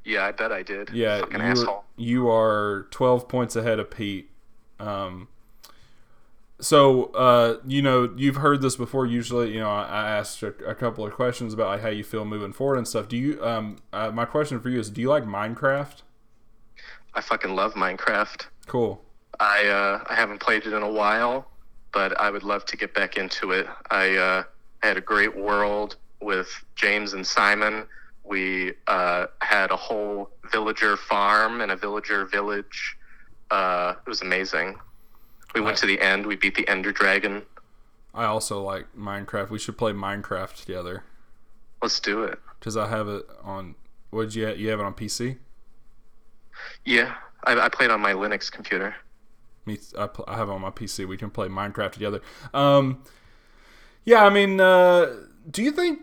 Yeah, 0.06 0.26
I 0.26 0.32
bet 0.32 0.52
I 0.54 0.64
did. 0.64 0.90
Yeah, 0.92 1.20
fucking 1.20 1.40
you, 1.40 1.46
asshole. 1.46 1.84
you 1.98 2.30
are 2.30 2.88
12 2.92 3.28
points 3.28 3.58
ahead 3.58 3.80
of 3.80 3.92
Pete. 3.92 4.30
Um, 4.80 5.28
so, 6.60 7.06
uh, 7.14 7.58
you 7.68 7.82
know, 7.82 8.14
you've 8.18 8.38
heard 8.38 8.62
this 8.62 8.76
before. 8.76 9.06
Usually, 9.06 9.54
you 9.54 9.60
know, 9.60 9.70
I, 9.70 9.84
I 9.84 10.10
asked 10.18 10.42
a, 10.42 10.48
a 10.66 10.74
couple 10.74 11.06
of 11.06 11.14
questions 11.14 11.54
about 11.54 11.68
like 11.68 11.82
how 11.82 11.90
you 11.90 12.04
feel 12.04 12.26
moving 12.26 12.54
forward 12.54 12.78
and 12.78 12.88
stuff. 12.88 13.08
Do 13.08 13.18
you? 13.18 13.44
Um, 13.44 13.78
uh, 13.94 14.12
my 14.12 14.26
question 14.26 14.60
for 14.60 14.70
you 14.70 14.80
is: 14.80 14.90
Do 14.90 15.02
you 15.02 15.10
like 15.10 15.24
Minecraft? 15.24 16.02
I 17.14 17.22
fucking 17.22 17.56
love 17.56 17.74
Minecraft. 17.74 18.48
Cool. 18.66 19.02
I 19.40 19.68
uh, 19.68 20.04
I 20.10 20.16
haven't 20.16 20.40
played 20.40 20.66
it 20.66 20.74
in 20.74 20.82
a 20.82 20.92
while, 20.92 21.48
but 21.94 22.20
I 22.20 22.32
would 22.32 22.44
love 22.44 22.66
to 22.66 22.78
get 22.78 22.94
back 22.94 23.18
into 23.18 23.52
it. 23.52 23.68
I 23.92 24.16
uh, 24.16 24.44
had 24.82 24.98
a 24.98 25.02
great 25.02 25.38
world 25.38 25.98
with 26.22 26.50
James 26.76 27.14
and 27.14 27.26
Simon. 27.26 27.86
We 28.24 28.74
uh, 28.88 29.28
had 29.42 29.72
a 29.72 29.76
whole 29.76 30.32
villager 30.52 30.98
farm 30.98 31.62
and 31.62 31.72
a 31.72 31.76
villager 31.76 32.26
village. 32.26 32.98
Uh, 33.52 33.94
it 34.06 34.10
was 34.10 34.22
amazing. 34.22 34.78
We 35.54 35.62
went 35.62 35.72
Right. 35.76 35.78
to 35.82 35.86
the 35.88 36.02
end. 36.02 36.26
We 36.26 36.36
beat 36.36 36.56
the 36.56 36.68
Ender 36.68 36.92
Dragon. 36.92 37.44
I 38.14 38.26
also 38.26 38.62
like 38.62 38.88
Minecraft. 38.98 39.50
We 39.50 39.60
should 39.60 39.78
play 39.78 39.92
Minecraft 39.94 40.56
together. 40.56 41.04
Let's 41.82 42.00
do 42.00 42.24
it. 42.24 42.40
because 42.60 42.76
I 42.76 42.88
have 42.88 43.08
it 43.08 43.26
on. 43.44 43.76
What 44.10 44.36
you 44.36 44.48
you 44.50 44.70
have 44.70 44.80
it 44.80 44.86
on 44.86 44.94
PC? 44.94 45.38
Yeah, 46.86 47.16
I, 47.44 47.60
I 47.60 47.70
played 47.70 47.92
on 47.92 48.02
my 48.02 48.14
Linux 48.14 48.52
computer. 48.52 48.96
Me, 49.66 49.78
I, 49.98 50.08
pl- 50.08 50.26
I 50.28 50.38
have 50.38 50.50
it 50.50 50.52
on 50.54 50.62
my 50.62 50.72
PC. 50.72 51.06
We 51.08 51.18
can 51.18 51.30
play 51.30 51.48
Minecraft 51.50 51.92
together. 51.92 52.22
Um, 52.54 53.04
yeah, 54.06 54.24
I 54.26 54.30
mean, 54.30 54.60
uh, 54.60 55.18
do 55.52 55.62
you 55.62 55.72
think 55.72 56.00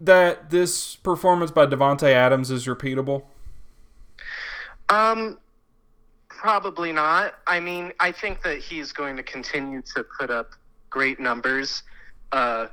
that 0.00 0.50
this 0.50 0.96
performance 0.96 1.50
by 1.50 1.66
Davante 1.66 2.08
Adams 2.10 2.50
is 2.50 2.66
repeatable? 2.66 3.24
Um, 4.88 5.38
probably 6.36 6.92
not. 6.92 7.34
I 7.46 7.60
mean, 7.60 7.92
I 8.00 8.12
think 8.12 8.42
that 8.42 8.58
he's 8.58 8.92
going 8.92 9.16
to 9.16 9.22
continue 9.22 9.82
to 9.94 10.04
put 10.18 10.30
up 10.30 10.50
great 10.90 11.18
numbers. 11.18 11.82
Uh, 12.32 12.66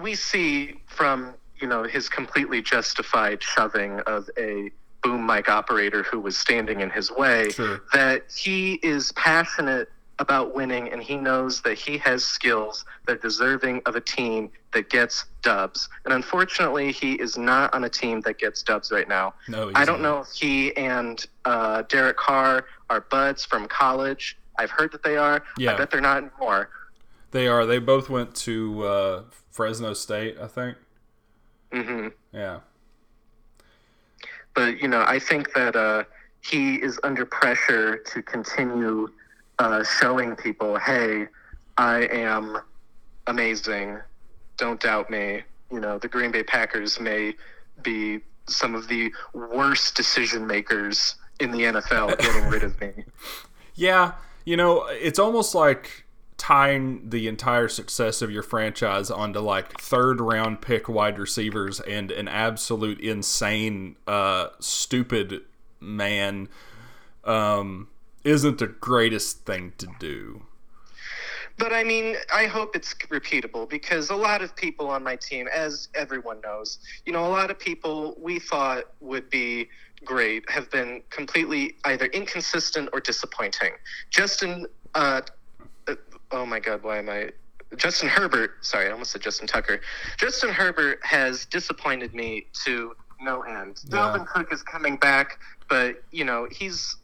we 0.00 0.14
see 0.14 0.80
from 0.86 1.34
you 1.60 1.66
know 1.66 1.82
his 1.84 2.08
completely 2.08 2.62
justified 2.62 3.42
shoving 3.42 4.00
of 4.00 4.28
a 4.38 4.70
boom 5.02 5.24
mic 5.26 5.48
operator 5.48 6.02
who 6.02 6.20
was 6.20 6.36
standing 6.36 6.80
in 6.80 6.90
his 6.90 7.10
way 7.10 7.50
Sure. 7.50 7.80
that 7.92 8.24
he 8.36 8.74
is 8.82 9.12
passionate 9.12 9.88
about 10.20 10.52
winning 10.54 10.88
and 10.92 11.00
he 11.00 11.16
knows 11.16 11.62
that 11.62 11.78
he 11.78 11.96
has 11.98 12.24
skills 12.24 12.84
that 13.06 13.12
are 13.18 13.20
deserving 13.20 13.80
of 13.86 13.94
a 13.94 14.00
team 14.00 14.50
that 14.72 14.90
gets 14.90 15.24
dubs. 15.42 15.88
And 16.04 16.12
unfortunately, 16.12 16.90
he 16.90 17.12
is 17.14 17.38
not 17.38 17.72
on 17.72 17.84
a 17.84 17.88
team 17.88 18.20
that 18.22 18.38
gets 18.38 18.62
dubs 18.64 18.90
right 18.90 19.08
now. 19.08 19.34
No, 19.46 19.70
I 19.76 19.84
don't 19.84 20.02
know 20.02 20.18
if 20.20 20.28
he 20.32 20.76
and 20.76 21.24
uh, 21.44 21.82
Derek 21.82 22.16
Carr 22.16 22.66
are 22.90 23.00
buds 23.02 23.44
from 23.44 23.68
college. 23.68 24.36
I've 24.58 24.70
heard 24.70 24.92
that 24.92 25.02
they 25.02 25.16
are. 25.16 25.42
Yeah. 25.56 25.74
I 25.74 25.78
bet 25.78 25.90
they're 25.90 26.00
not 26.00 26.18
anymore. 26.18 26.70
They 27.30 27.46
are. 27.46 27.66
They 27.66 27.78
both 27.78 28.08
went 28.08 28.34
to 28.36 28.82
uh, 28.84 29.22
Fresno 29.50 29.92
State, 29.92 30.36
I 30.40 30.46
think. 30.46 30.76
hmm 31.72 32.08
Yeah. 32.32 32.60
But, 34.54 34.80
you 34.80 34.88
know, 34.88 35.04
I 35.06 35.18
think 35.18 35.52
that 35.54 35.76
uh, 35.76 36.04
he 36.40 36.76
is 36.76 36.98
under 37.04 37.24
pressure 37.24 37.98
to 37.98 38.22
continue 38.22 39.08
uh, 39.58 39.84
showing 39.84 40.34
people, 40.34 40.78
hey, 40.78 41.26
I 41.76 42.08
am 42.10 42.58
amazing. 43.26 43.98
Don't 44.56 44.80
doubt 44.80 45.10
me. 45.10 45.42
You 45.70 45.80
know, 45.80 45.98
the 45.98 46.08
Green 46.08 46.32
Bay 46.32 46.42
Packers 46.42 46.98
may 46.98 47.34
be 47.82 48.20
some 48.48 48.74
of 48.74 48.88
the 48.88 49.12
worst 49.34 49.94
decision 49.94 50.46
makers 50.46 51.16
in 51.40 51.50
the 51.50 51.60
NFL 51.60 52.18
getting 52.18 52.48
rid 52.48 52.62
of 52.62 52.80
me. 52.80 52.92
Yeah, 53.74 54.14
you 54.44 54.56
know, 54.56 54.86
it's 54.88 55.20
almost 55.20 55.54
like 55.54 56.04
tying 56.36 57.10
the 57.10 57.28
entire 57.28 57.68
success 57.68 58.22
of 58.22 58.28
your 58.28 58.42
franchise 58.42 59.08
onto 59.08 59.38
like 59.38 59.80
third 59.80 60.20
round 60.20 60.60
pick 60.60 60.88
wide 60.88 61.16
receivers 61.16 61.78
and 61.78 62.10
an 62.10 62.26
absolute 62.26 62.98
insane, 63.00 63.94
uh, 64.08 64.48
stupid 64.58 65.42
man 65.78 66.48
um, 67.22 67.86
isn't 68.24 68.58
the 68.58 68.66
greatest 68.66 69.46
thing 69.46 69.74
to 69.78 69.86
do. 70.00 70.42
But 71.58 71.72
I 71.72 71.82
mean, 71.82 72.16
I 72.32 72.46
hope 72.46 72.76
it's 72.76 72.94
repeatable 72.94 73.68
because 73.68 74.10
a 74.10 74.16
lot 74.16 74.42
of 74.42 74.54
people 74.54 74.88
on 74.88 75.02
my 75.02 75.16
team, 75.16 75.48
as 75.48 75.88
everyone 75.94 76.40
knows, 76.40 76.78
you 77.04 77.12
know, 77.12 77.26
a 77.26 77.28
lot 77.28 77.50
of 77.50 77.58
people 77.58 78.16
we 78.20 78.38
thought 78.38 78.84
would 79.00 79.28
be 79.28 79.68
great 80.04 80.48
have 80.50 80.70
been 80.70 81.02
completely 81.10 81.76
either 81.84 82.06
inconsistent 82.06 82.88
or 82.92 83.00
disappointing. 83.00 83.72
Justin, 84.10 84.66
uh, 84.94 85.20
uh, 85.86 85.94
oh 86.30 86.46
my 86.46 86.60
God, 86.60 86.82
why 86.82 86.98
am 86.98 87.08
I? 87.08 87.30
Justin 87.76 88.08
Herbert, 88.08 88.52
sorry, 88.62 88.86
I 88.86 88.92
almost 88.92 89.10
said 89.10 89.20
Justin 89.20 89.46
Tucker. 89.46 89.80
Justin 90.16 90.50
Herbert 90.50 91.00
has 91.02 91.44
disappointed 91.44 92.14
me 92.14 92.46
to 92.64 92.94
no 93.20 93.42
end. 93.42 93.80
Yeah. 93.88 93.96
Dalvin 93.96 94.26
Cook 94.26 94.52
is 94.52 94.62
coming 94.62 94.96
back, 94.96 95.38
but, 95.68 96.02
you 96.10 96.24
know, 96.24 96.48
he's 96.50 96.96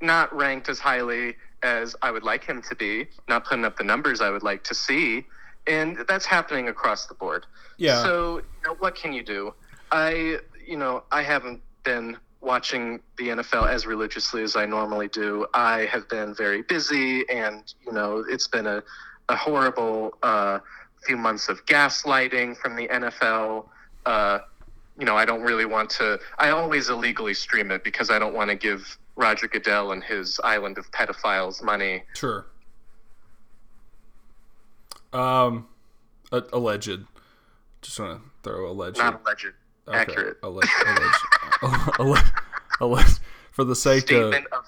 not 0.00 0.34
ranked 0.34 0.68
as 0.68 0.78
highly 0.78 1.36
as 1.62 1.96
I 2.02 2.10
would 2.10 2.22
like 2.22 2.44
him 2.44 2.62
to 2.68 2.74
be, 2.76 3.06
not 3.28 3.44
putting 3.44 3.64
up 3.64 3.76
the 3.76 3.84
numbers 3.84 4.20
I 4.20 4.30
would 4.30 4.42
like 4.42 4.62
to 4.64 4.74
see. 4.74 5.24
And 5.66 5.98
that's 6.08 6.26
happening 6.26 6.68
across 6.68 7.06
the 7.06 7.14
board. 7.14 7.46
Yeah. 7.76 8.02
So, 8.02 8.38
you 8.38 8.68
know, 8.68 8.74
what 8.78 8.94
can 8.94 9.12
you 9.12 9.22
do? 9.22 9.54
I, 9.90 10.38
you 10.64 10.76
know, 10.76 11.04
I 11.10 11.22
haven't 11.22 11.62
been 11.84 12.16
watching 12.42 13.00
the 13.16 13.28
NFL 13.28 13.68
as 13.68 13.86
religiously 13.86 14.42
as 14.42 14.56
I 14.56 14.66
normally 14.66 15.08
do. 15.08 15.46
I 15.54 15.86
have 15.86 16.08
been 16.08 16.34
very 16.34 16.62
busy, 16.62 17.26
and, 17.30 17.72
you 17.86 17.92
know, 17.92 18.24
it's 18.28 18.48
been 18.48 18.66
a, 18.66 18.82
a 19.28 19.36
horrible 19.36 20.14
uh, 20.22 20.58
few 21.06 21.16
months 21.16 21.48
of 21.48 21.64
gaslighting 21.66 22.56
from 22.58 22.76
the 22.76 22.88
NFL. 22.88 23.66
Uh, 24.04 24.40
you 24.98 25.06
know, 25.06 25.16
I 25.16 25.24
don't 25.24 25.42
really 25.42 25.64
want 25.64 25.88
to. 25.90 26.18
I 26.38 26.50
always 26.50 26.90
illegally 26.90 27.32
stream 27.34 27.70
it 27.70 27.82
because 27.84 28.10
I 28.10 28.18
don't 28.18 28.34
want 28.34 28.50
to 28.50 28.56
give 28.56 28.98
Roger 29.16 29.46
Goodell 29.48 29.92
and 29.92 30.02
his 30.04 30.38
island 30.44 30.76
of 30.78 30.90
pedophiles 30.90 31.62
money. 31.62 32.02
Sure. 32.14 32.46
Um, 35.12 35.68
a- 36.32 36.42
alleged. 36.52 37.00
Just 37.82 37.98
want 38.00 38.20
to 38.22 38.30
throw 38.42 38.70
alleged. 38.70 38.98
Not 38.98 39.20
alleged, 39.24 39.46
Okay. 39.88 39.98
accurate. 39.98 40.38
Alleged. 40.42 40.68
Alleged. 40.86 41.16
For 43.52 43.64
the 43.64 43.76
sake 43.76 44.10
of 44.10 44.32
of 44.34 44.66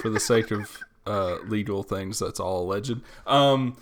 for 0.00 0.10
the 0.10 0.20
sake 0.20 0.50
of 0.50 0.78
uh, 1.06 1.38
legal 1.46 1.82
things, 1.82 2.18
that's 2.18 2.38
all 2.38 2.62
alleged. 2.62 3.00
Um, 3.26 3.76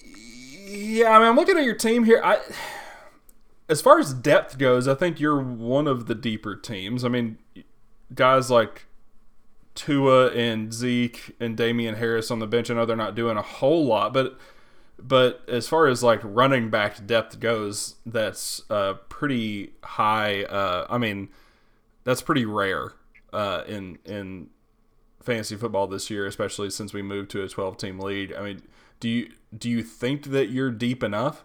yeah, 0.00 1.10
I 1.10 1.18
mean, 1.18 1.28
I'm 1.28 1.36
looking 1.36 1.56
at 1.56 1.64
your 1.64 1.76
team 1.76 2.04
here. 2.04 2.20
I, 2.22 2.40
as 3.68 3.80
far 3.80 3.98
as 3.98 4.12
depth 4.12 4.58
goes, 4.58 4.88
I 4.88 4.94
think 4.94 5.20
you're 5.20 5.40
one 5.40 5.86
of 5.86 6.06
the 6.06 6.14
deeper 6.14 6.56
teams. 6.56 7.04
I 7.04 7.08
mean, 7.08 7.38
guys 8.14 8.50
like 8.50 8.86
Tua 9.74 10.30
and 10.32 10.72
Zeke 10.72 11.36
and 11.38 11.56
Damien 11.56 11.94
Harris 11.94 12.30
on 12.30 12.40
the 12.40 12.46
bench. 12.46 12.70
I 12.70 12.74
know 12.74 12.84
they're 12.84 12.96
not 12.96 13.14
doing 13.14 13.36
a 13.36 13.42
whole 13.42 13.86
lot, 13.86 14.12
but 14.12 14.36
but 14.98 15.42
as 15.48 15.68
far 15.68 15.86
as 15.86 16.02
like 16.02 16.20
running 16.22 16.70
back 16.70 17.06
depth 17.06 17.40
goes, 17.40 17.96
that's 18.04 18.62
uh, 18.70 18.94
pretty 19.08 19.72
high. 19.82 20.44
Uh, 20.44 20.86
I 20.90 20.98
mean, 20.98 21.28
that's 22.04 22.22
pretty 22.22 22.44
rare 22.44 22.92
uh, 23.32 23.62
in 23.66 23.98
in 24.04 24.48
fantasy 25.22 25.56
football 25.56 25.86
this 25.86 26.10
year, 26.10 26.26
especially 26.26 26.70
since 26.70 26.92
we 26.92 27.02
moved 27.02 27.30
to 27.30 27.42
a 27.42 27.48
12 27.48 27.76
team 27.76 27.98
league. 28.00 28.32
I 28.36 28.42
mean, 28.42 28.62
do 29.00 29.08
you 29.08 29.30
do 29.56 29.70
you 29.70 29.82
think 29.82 30.24
that 30.26 30.50
you're 30.50 30.70
deep 30.70 31.02
enough? 31.02 31.44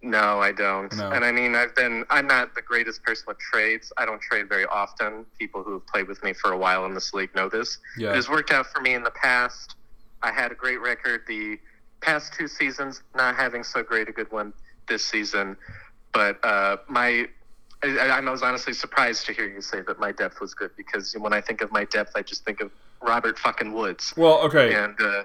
No, 0.00 0.40
I 0.40 0.52
don't. 0.52 0.94
No. 0.96 1.10
And 1.10 1.24
I 1.24 1.32
mean, 1.32 1.56
I've 1.56 1.74
been, 1.74 2.04
I'm 2.08 2.28
not 2.28 2.54
the 2.54 2.62
greatest 2.62 3.02
person 3.02 3.24
with 3.26 3.38
trades. 3.38 3.92
I 3.96 4.06
don't 4.06 4.20
trade 4.22 4.48
very 4.48 4.64
often. 4.66 5.26
People 5.40 5.64
who 5.64 5.72
have 5.72 5.86
played 5.88 6.06
with 6.06 6.22
me 6.22 6.32
for 6.32 6.52
a 6.52 6.56
while 6.56 6.86
in 6.86 6.94
this 6.94 7.12
league 7.12 7.34
know 7.34 7.48
this. 7.48 7.78
Yeah. 7.96 8.10
It 8.10 8.14
has 8.14 8.28
worked 8.28 8.52
out 8.52 8.66
for 8.66 8.80
me 8.80 8.94
in 8.94 9.02
the 9.02 9.10
past. 9.10 9.74
I 10.22 10.30
had 10.30 10.52
a 10.52 10.54
great 10.54 10.80
record 10.80 11.22
the 11.26 11.58
past 12.00 12.32
two 12.34 12.48
seasons, 12.48 13.02
not 13.14 13.36
having 13.36 13.64
so 13.64 13.82
great 13.82 14.08
a 14.08 14.12
good 14.12 14.30
one 14.30 14.52
this 14.88 15.04
season. 15.04 15.56
But 16.12 16.42
uh, 16.44 16.78
my, 16.88 17.26
I, 17.82 18.08
I 18.08 18.20
was 18.30 18.42
honestly 18.42 18.72
surprised 18.72 19.26
to 19.26 19.32
hear 19.32 19.48
you 19.48 19.60
say 19.60 19.82
that 19.82 19.98
my 19.98 20.12
depth 20.12 20.40
was 20.40 20.54
good 20.54 20.70
because 20.76 21.14
when 21.18 21.32
I 21.32 21.40
think 21.40 21.60
of 21.60 21.70
my 21.72 21.84
depth, 21.84 22.12
I 22.14 22.22
just 22.22 22.44
think 22.44 22.60
of 22.60 22.70
Robert 23.02 23.38
fucking 23.38 23.72
Woods. 23.72 24.14
Well, 24.16 24.40
okay. 24.40 24.74
And 24.74 25.00
uh, 25.00 25.24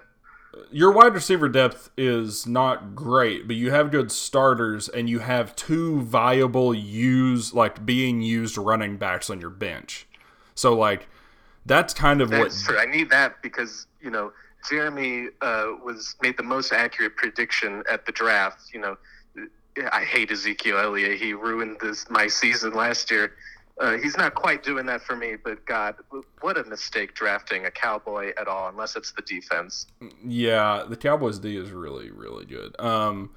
your 0.72 0.92
wide 0.92 1.14
receiver 1.14 1.50
depth 1.50 1.90
is 1.98 2.46
not 2.46 2.96
great, 2.96 3.48
but 3.48 3.56
you 3.56 3.72
have 3.72 3.92
good 3.92 4.12
starters 4.12 4.90
and 4.90 5.10
you 5.10 5.20
have 5.20 5.56
two 5.56 6.02
viable 6.02 6.74
use 6.74 7.54
like 7.54 7.86
being 7.86 8.22
used 8.22 8.58
running 8.58 8.98
backs 8.98 9.30
on 9.30 9.42
your 9.42 9.50
bench. 9.50 10.08
So 10.56 10.76
like 10.76 11.08
that's 11.66 11.94
kind 11.94 12.22
of 12.22 12.30
That's 12.30 12.68
what 12.68 12.74
true. 12.74 12.80
I 12.80 12.86
need 12.86 13.10
that 13.10 13.42
because 13.42 13.88
you 14.02 14.12
know 14.12 14.32
Jeremy 14.70 15.28
uh, 15.42 15.68
was 15.84 16.16
made 16.22 16.38
the 16.38 16.44
most 16.44 16.72
accurate 16.72 17.16
prediction 17.16 17.84
at 17.90 18.06
the 18.06 18.12
draft. 18.12 18.74
You 18.74 18.80
know, 18.82 18.98
I 19.92 20.04
hate 20.04 20.32
Ezekiel 20.32 20.78
Elliott. 20.78 21.20
He 21.20 21.34
ruined 21.34 21.78
this 21.82 22.10
my 22.10 22.28
season 22.28 22.74
last 22.74 23.10
year. 23.12 23.34
Uh, 23.80 23.98
he's 23.98 24.16
not 24.16 24.36
quite 24.36 24.62
doing 24.62 24.86
that 24.86 25.02
for 25.02 25.16
me, 25.16 25.36
but 25.44 25.66
God, 25.66 25.96
what 26.42 26.60
a 26.60 26.64
mistake 26.66 27.16
drafting 27.16 27.66
a 27.66 27.72
cowboy 27.72 28.32
at 28.40 28.48
all, 28.48 28.70
unless 28.70 28.96
it's 28.96 29.12
the 29.14 29.24
defense. 29.24 29.88
yeah, 30.24 30.84
the 30.88 30.96
Cowboys 30.96 31.40
D 31.40 31.58
is 31.58 31.72
really 31.72 32.12
really 32.12 32.46
good. 32.46 32.80
Um 32.80 33.32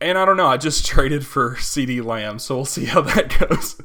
and 0.00 0.18
I 0.18 0.24
don't 0.24 0.36
know, 0.36 0.46
I 0.46 0.58
just 0.58 0.84
traded 0.94 1.24
for 1.26 1.54
CeeDee 1.56 2.04
Lamb, 2.04 2.38
so 2.38 2.56
we'll 2.56 2.64
see 2.66 2.84
how 2.84 3.00
that 3.00 3.38
goes. 3.48 3.80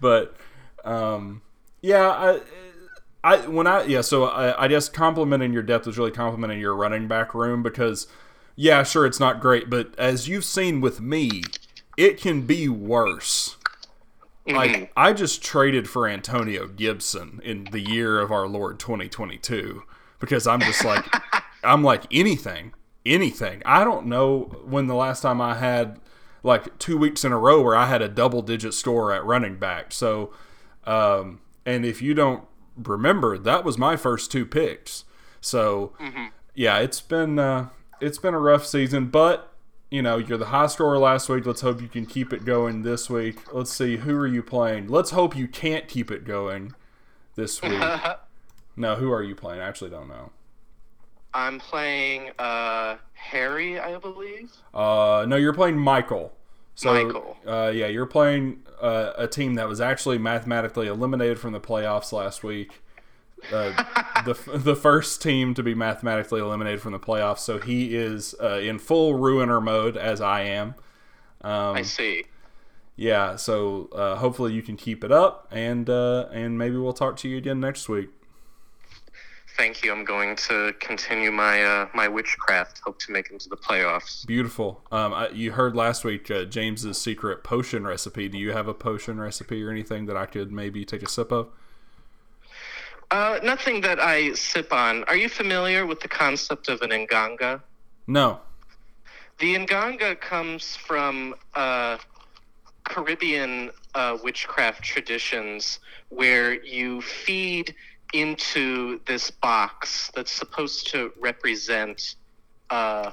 but 0.00 0.36
um 0.84 1.42
yeah, 1.80 2.08
I 2.10 2.40
I 3.24 3.46
when 3.46 3.66
I 3.66 3.84
yeah, 3.84 4.00
so 4.00 4.24
I, 4.24 4.64
I 4.64 4.68
guess 4.68 4.88
complimenting 4.88 5.52
your 5.52 5.62
depth 5.62 5.86
is 5.86 5.96
really 5.98 6.10
complimenting 6.10 6.58
your 6.58 6.74
running 6.74 7.06
back 7.08 7.34
room 7.34 7.62
because 7.62 8.06
yeah, 8.56 8.82
sure 8.82 9.06
it's 9.06 9.20
not 9.20 9.40
great, 9.40 9.70
but 9.70 9.94
as 9.98 10.28
you've 10.28 10.44
seen 10.44 10.80
with 10.80 11.00
me, 11.00 11.42
it 11.96 12.20
can 12.20 12.42
be 12.42 12.68
worse. 12.68 13.56
Mhm. 14.46 14.56
Like 14.56 14.92
I 14.96 15.12
just 15.12 15.42
traded 15.42 15.88
for 15.88 16.08
Antonio 16.08 16.66
Gibson 16.66 17.40
in 17.44 17.68
the 17.70 17.80
year 17.80 18.18
of 18.18 18.32
our 18.32 18.48
Lord 18.48 18.78
2022 18.80 19.84
because 20.18 20.46
I'm 20.46 20.60
just 20.60 20.84
like 20.84 21.04
I'm 21.64 21.84
like 21.84 22.04
anything, 22.10 22.74
anything. 23.06 23.62
I 23.64 23.84
don't 23.84 24.06
know 24.06 24.62
when 24.64 24.88
the 24.88 24.96
last 24.96 25.20
time 25.20 25.40
I 25.40 25.54
had 25.54 26.00
like 26.42 26.76
two 26.80 26.98
weeks 26.98 27.24
in 27.24 27.30
a 27.30 27.38
row 27.38 27.62
where 27.62 27.76
I 27.76 27.86
had 27.86 28.02
a 28.02 28.08
double 28.08 28.42
digit 28.42 28.74
score 28.74 29.12
at 29.12 29.24
running 29.24 29.56
back. 29.58 29.92
So, 29.92 30.32
um, 30.84 31.40
and 31.64 31.86
if 31.86 32.02
you 32.02 32.14
don't 32.14 32.42
remember, 32.76 33.38
that 33.38 33.64
was 33.64 33.78
my 33.78 33.96
first 33.96 34.30
two 34.30 34.46
picks. 34.46 35.04
So, 35.40 35.92
yeah, 36.54 36.78
it's 36.78 37.00
been 37.00 37.38
uh, 37.38 37.68
it's 38.00 38.18
been 38.18 38.34
a 38.34 38.38
rough 38.38 38.64
season, 38.66 39.06
but 39.06 39.52
you 39.90 40.02
know 40.02 40.16
you're 40.16 40.38
the 40.38 40.46
high 40.46 40.66
scorer 40.68 40.98
last 40.98 41.28
week. 41.28 41.46
Let's 41.46 41.60
hope 41.60 41.80
you 41.82 41.88
can 41.88 42.06
keep 42.06 42.32
it 42.32 42.44
going 42.44 42.82
this 42.82 43.10
week. 43.10 43.52
Let's 43.52 43.72
see 43.72 43.96
who 43.98 44.16
are 44.16 44.26
you 44.26 44.42
playing. 44.42 44.88
Let's 44.88 45.10
hope 45.10 45.36
you 45.36 45.48
can't 45.48 45.88
keep 45.88 46.10
it 46.10 46.24
going 46.24 46.74
this 47.34 47.60
week. 47.62 47.80
no, 48.76 48.94
who 48.96 49.12
are 49.12 49.22
you 49.22 49.34
playing? 49.34 49.60
I 49.60 49.68
actually 49.68 49.90
don't 49.90 50.08
know. 50.08 50.30
I'm 51.34 51.58
playing 51.58 52.30
uh, 52.38 52.96
Harry, 53.14 53.80
I 53.80 53.98
believe. 53.98 54.52
Uh, 54.74 55.24
no, 55.26 55.36
you're 55.36 55.54
playing 55.54 55.78
Michael. 55.78 56.32
So, 56.74 56.92
Michael. 56.92 57.36
Uh, 57.46 57.70
yeah, 57.74 57.86
you're 57.86 58.06
playing 58.06 58.62
uh, 58.80 59.12
a 59.16 59.28
team 59.28 59.54
that 59.54 59.68
was 59.68 59.80
actually 59.80 60.18
mathematically 60.18 60.86
eliminated 60.86 61.38
from 61.38 61.52
the 61.52 61.60
playoffs 61.60 62.12
last 62.12 62.42
week. 62.42 62.80
Uh, 63.52 63.72
the 64.24 64.34
the 64.56 64.76
first 64.76 65.20
team 65.20 65.54
to 65.54 65.62
be 65.62 65.74
mathematically 65.74 66.40
eliminated 66.40 66.80
from 66.80 66.92
the 66.92 67.00
playoffs. 67.00 67.40
So 67.40 67.58
he 67.58 67.94
is 67.96 68.34
uh, 68.42 68.58
in 68.58 68.78
full 68.78 69.14
ruiner 69.14 69.60
mode, 69.60 69.96
as 69.96 70.20
I 70.20 70.42
am. 70.42 70.74
Um, 71.42 71.76
I 71.76 71.82
see. 71.82 72.24
yeah, 72.96 73.36
so 73.36 73.88
uh, 73.92 74.16
hopefully 74.16 74.52
you 74.52 74.62
can 74.62 74.76
keep 74.76 75.02
it 75.02 75.10
up, 75.12 75.48
and 75.50 75.90
uh, 75.90 76.28
and 76.32 76.56
maybe 76.56 76.76
we'll 76.76 76.92
talk 76.92 77.16
to 77.18 77.28
you 77.28 77.36
again 77.36 77.60
next 77.60 77.88
week. 77.88 78.10
Thank 79.56 79.84
you. 79.84 79.92
I'm 79.92 80.04
going 80.04 80.34
to 80.36 80.74
continue 80.80 81.30
my 81.30 81.62
uh, 81.62 81.88
my 81.94 82.08
witchcraft. 82.08 82.80
Hope 82.84 82.98
to 83.00 83.12
make 83.12 83.26
it 83.26 83.32
into 83.32 83.48
the 83.48 83.56
playoffs. 83.56 84.26
Beautiful. 84.26 84.82
Um, 84.90 85.12
I, 85.12 85.28
you 85.28 85.52
heard 85.52 85.76
last 85.76 86.04
week 86.04 86.30
uh, 86.30 86.44
James's 86.44 86.98
secret 86.98 87.44
potion 87.44 87.86
recipe. 87.86 88.28
Do 88.28 88.38
you 88.38 88.52
have 88.52 88.66
a 88.66 88.74
potion 88.74 89.20
recipe 89.20 89.62
or 89.62 89.70
anything 89.70 90.06
that 90.06 90.16
I 90.16 90.26
could 90.26 90.52
maybe 90.52 90.84
take 90.84 91.02
a 91.02 91.08
sip 91.08 91.30
of? 91.30 91.48
Uh, 93.10 93.40
nothing 93.44 93.82
that 93.82 94.00
I 94.00 94.32
sip 94.32 94.72
on. 94.72 95.04
Are 95.04 95.16
you 95.16 95.28
familiar 95.28 95.84
with 95.84 96.00
the 96.00 96.08
concept 96.08 96.68
of 96.68 96.80
an 96.80 96.90
nganga? 96.90 97.60
No. 98.06 98.40
The 99.38 99.54
nganga 99.54 100.18
comes 100.18 100.76
from 100.76 101.34
uh, 101.54 101.98
Caribbean 102.84 103.70
uh, 103.94 104.16
witchcraft 104.24 104.82
traditions 104.82 105.78
where 106.08 106.54
you 106.64 107.02
feed 107.02 107.74
into 108.12 109.00
this 109.06 109.30
box 109.30 110.10
that's 110.14 110.30
supposed 110.32 110.88
to 110.92 111.12
represent, 111.20 112.16
uh, 112.70 113.12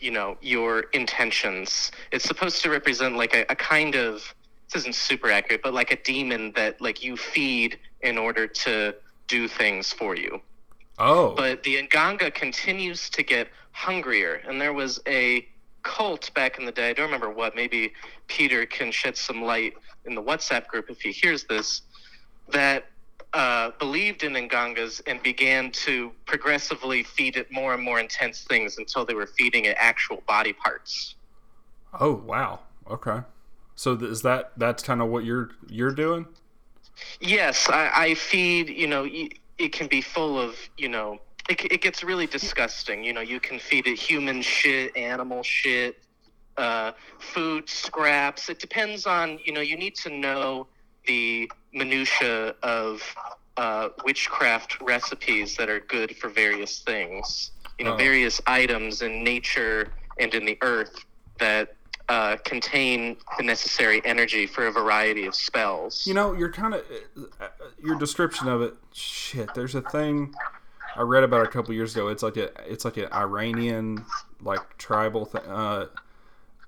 you 0.00 0.10
know, 0.10 0.36
your 0.40 0.80
intentions. 0.92 1.90
It's 2.12 2.24
supposed 2.24 2.62
to 2.62 2.70
represent 2.70 3.16
like 3.16 3.34
a, 3.34 3.44
a 3.50 3.56
kind 3.56 3.94
of 3.94 4.34
this 4.72 4.82
isn't 4.82 4.94
super 4.94 5.30
accurate, 5.30 5.62
but 5.62 5.72
like 5.72 5.90
a 5.92 5.96
demon 6.02 6.52
that 6.56 6.80
like 6.80 7.02
you 7.02 7.16
feed 7.16 7.78
in 8.02 8.18
order 8.18 8.46
to 8.46 8.94
do 9.26 9.48
things 9.48 9.92
for 9.92 10.14
you 10.16 10.40
Oh. 10.98 11.34
but 11.36 11.62
the 11.62 11.80
Nganga 11.86 12.34
continues 12.34 13.08
to 13.10 13.22
get 13.22 13.48
hungrier. 13.72 14.40
And 14.48 14.60
there 14.60 14.72
was 14.72 15.00
a 15.06 15.46
cult 15.82 16.32
back 16.34 16.58
in 16.58 16.64
the 16.64 16.72
day. 16.72 16.90
I 16.90 16.92
don't 16.92 17.06
remember 17.06 17.30
what. 17.30 17.54
Maybe 17.54 17.92
Peter 18.26 18.66
can 18.66 18.90
shed 18.90 19.16
some 19.16 19.42
light 19.42 19.74
in 20.06 20.14
the 20.14 20.22
WhatsApp 20.22 20.66
group 20.66 20.90
if 20.90 21.00
he 21.00 21.12
hears 21.12 21.44
this. 21.44 21.82
That 22.50 22.86
uh, 23.34 23.70
believed 23.78 24.22
in 24.22 24.32
Ngangas 24.32 25.02
and 25.06 25.22
began 25.22 25.70
to 25.72 26.12
progressively 26.26 27.02
feed 27.02 27.36
it 27.36 27.50
more 27.52 27.74
and 27.74 27.82
more 27.82 28.00
intense 28.00 28.44
things 28.44 28.78
until 28.78 29.04
they 29.04 29.14
were 29.14 29.26
feeding 29.26 29.66
it 29.66 29.76
actual 29.78 30.22
body 30.26 30.52
parts. 30.52 31.14
Oh 31.98 32.14
wow. 32.14 32.60
Okay. 32.90 33.20
So 33.74 33.92
is 33.94 34.22
that 34.22 34.52
that's 34.56 34.82
kind 34.82 35.00
of 35.02 35.08
what 35.08 35.24
you're 35.24 35.50
you're 35.68 35.92
doing? 35.92 36.26
Yes, 37.20 37.68
I, 37.68 37.90
I 37.94 38.14
feed. 38.14 38.68
You 38.68 38.86
know, 38.86 39.02
y- 39.02 39.30
it 39.58 39.72
can 39.72 39.86
be 39.86 40.00
full 40.00 40.38
of. 40.40 40.56
You 40.76 40.88
know, 40.88 41.20
it, 41.48 41.64
it 41.70 41.80
gets 41.82 42.02
really 42.02 42.26
disgusting. 42.26 43.04
You 43.04 43.12
know, 43.12 43.20
you 43.20 43.40
can 43.40 43.58
feed 43.58 43.86
it 43.86 43.98
human 43.98 44.42
shit, 44.42 44.96
animal 44.96 45.42
shit, 45.42 45.98
uh, 46.56 46.92
food 47.18 47.68
scraps. 47.68 48.48
It 48.48 48.58
depends 48.58 49.06
on. 49.06 49.38
You 49.44 49.52
know, 49.52 49.60
you 49.60 49.76
need 49.76 49.94
to 49.96 50.10
know 50.10 50.66
the 51.06 51.50
minutia 51.72 52.54
of 52.62 53.02
uh, 53.56 53.88
witchcraft 54.04 54.80
recipes 54.80 55.56
that 55.56 55.68
are 55.68 55.80
good 55.80 56.16
for 56.16 56.28
various 56.28 56.80
things. 56.80 57.50
You 57.78 57.84
know, 57.84 57.94
Oh. 57.94 57.96
various 57.96 58.40
items 58.46 59.02
in 59.02 59.22
nature 59.22 59.92
and 60.18 60.32
in 60.34 60.44
the 60.44 60.58
earth 60.62 61.04
that 61.38 61.74
uh, 62.08 62.36
contain 62.44 63.16
the 63.36 63.44
necessary 63.44 64.00
energy 64.04 64.46
for 64.46 64.66
a 64.66 64.72
variety 64.72 65.26
of 65.26 65.34
spells. 65.34 66.06
You 66.06 66.14
know, 66.14 66.32
you're 66.32 66.50
kind 66.50 66.74
of 66.74 66.82
your 67.82 67.96
description 67.98 68.48
of 68.48 68.62
it. 68.62 68.74
Shit, 68.94 69.52
there's 69.54 69.74
a 69.74 69.82
thing 69.82 70.34
I 70.96 71.02
read 71.02 71.22
about 71.22 71.44
a 71.44 71.48
couple 71.48 71.74
years 71.74 71.94
ago. 71.94 72.08
It's 72.08 72.22
like 72.22 72.36
a 72.38 72.50
it's 72.70 72.84
like 72.84 72.96
an 72.96 73.12
Iranian 73.12 74.04
like 74.40 74.78
tribal 74.78 75.26
thing. 75.26 75.42
Uh, 75.42 75.86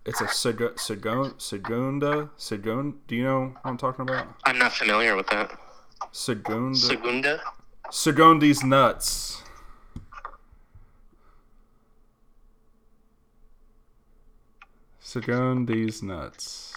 it's 0.07 0.21
a 0.21 0.25
Seg- 0.25 0.75
Segon 0.77 1.41
Segunda 1.41 2.31
Segon. 2.39 2.95
Do 3.07 3.17
you 3.17 3.25
know 3.25 3.41
what 3.41 3.61
I'm 3.65 3.77
talking 3.77 4.03
about? 4.03 4.29
I'm 4.45 4.59
not 4.59 4.73
familiar 4.73 5.17
with 5.17 5.27
that. 5.29 5.51
Segunda 6.13 6.77
Segunda? 6.79 7.41
Segondi's 7.91 8.63
nuts. 8.65 9.43
Segondi's 15.03 16.03
nuts. 16.03 16.77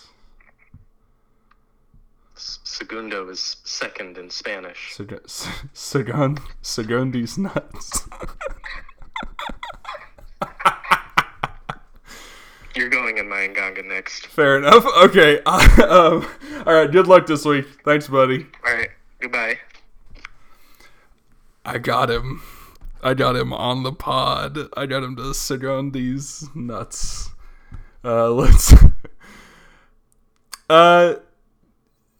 Segundo 2.35 3.29
is 3.29 3.57
second 3.63 4.17
in 4.17 4.29
Spanish. 4.29 4.95
Seg- 4.97 5.21
Segon 5.73 6.39
Segondi's 6.61 7.37
nuts. 7.37 8.07
You're 12.75 12.89
going 12.89 13.19
in 13.19 13.25
Manganga 13.25 13.85
next. 13.85 14.27
Fair 14.27 14.57
enough. 14.57 14.85
Okay. 15.03 15.41
um, 15.45 16.25
all 16.65 16.73
right. 16.73 16.91
Good 16.91 17.07
luck 17.07 17.27
this 17.27 17.45
week. 17.45 17.67
Thanks, 17.83 18.07
buddy. 18.07 18.47
All 18.65 18.73
right. 18.73 18.89
Goodbye. 19.19 19.59
I 21.65 21.77
got 21.77 22.09
him. 22.09 22.41
I 23.01 23.13
got 23.13 23.35
him 23.35 23.53
on 23.53 23.83
the 23.83 23.91
pod. 23.91 24.57
I 24.75 24.85
got 24.85 25.03
him 25.03 25.15
to 25.17 25.33
sit 25.33 25.63
on 25.65 25.91
these 25.91 26.47
nuts. 26.55 27.29
Uh, 28.03 28.29
let's. 28.31 28.73
uh, 30.69 31.15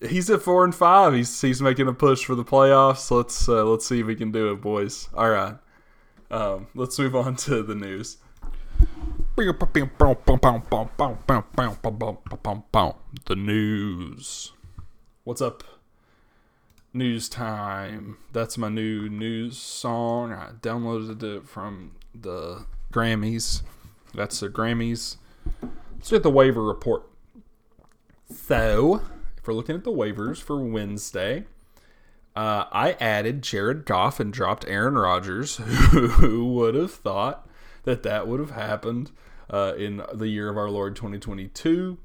he's 0.02 0.30
at 0.30 0.42
four 0.42 0.64
and 0.66 0.76
five. 0.76 1.14
He's 1.14 1.42
he's 1.42 1.62
making 1.62 1.88
a 1.88 1.94
push 1.94 2.26
for 2.26 2.36
the 2.36 2.46
playoffs. 2.46 3.10
Let's 3.10 3.48
uh, 3.48 3.64
let's 3.66 3.88
see 3.88 4.02
if 4.02 4.06
we 4.06 4.16
can 4.16 4.32
do 4.32 4.52
it, 4.52 4.62
boys. 4.62 5.10
All 5.14 5.30
right. 5.30 5.56
Um, 6.30 6.68
let's 6.76 6.98
move 7.00 7.16
on 7.16 7.36
to 7.38 7.64
the 7.64 7.76
news. 7.76 8.18
The 13.26 13.36
news. 13.36 14.52
What's 15.24 15.42
up? 15.42 15.64
News 16.94 17.30
time. 17.30 18.20
That's 18.32 18.60
my 18.60 18.70
new 18.70 19.10
news 19.10 19.58
song. 19.58 20.32
I 20.34 20.52
downloaded 20.62 21.24
it 21.24 21.48
from 21.48 21.94
the 22.14 22.68
Grammys. 22.94 23.64
That's 24.14 24.40
the 24.40 24.50
Grammys. 24.50 25.18
Let's 25.96 26.12
get 26.12 26.22
the 26.22 26.30
waiver 26.30 26.64
report. 26.64 27.10
So, 28.32 29.02
if 29.36 29.48
we're 29.48 29.56
looking 29.56 29.76
at 29.76 29.84
the 29.84 29.92
waivers 29.92 30.40
for 30.40 30.64
Wednesday, 30.64 31.46
uh, 32.36 32.66
I 32.72 32.92
added 33.00 33.42
Jared 33.42 33.86
Goff 33.86 34.20
and 34.20 34.32
dropped 34.32 34.68
Aaron 34.68 34.94
Rodgers. 34.94 35.56
Who 35.58 36.54
would 36.54 36.76
have 36.76 36.94
thought 36.94 37.50
that 37.84 38.04
that 38.04 38.28
would 38.28 38.40
have 38.40 38.52
happened 38.52 39.12
uh, 39.50 39.74
in 39.78 40.04
the 40.14 40.28
year 40.28 40.50
of 40.50 40.58
our 40.58 40.70
Lord 40.70 40.96
2022? 40.96 41.98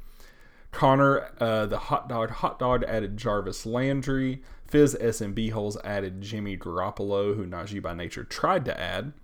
Connor, 0.70 1.30
uh, 1.40 1.66
the 1.66 1.78
hot 1.78 2.08
dog, 2.08 2.30
hot 2.30 2.58
dog 2.58 2.84
added 2.84 3.16
Jarvis 3.16 3.64
Landry. 3.64 4.42
Fizz 4.66 4.96
SMB 5.00 5.52
holes 5.52 5.78
added 5.82 6.20
Jimmy 6.20 6.56
Garoppolo, 6.56 7.34
who 7.34 7.46
Najee 7.46 7.80
by 7.80 7.94
nature 7.94 8.22
tried 8.22 8.66
to 8.66 8.78
add, 8.78 9.14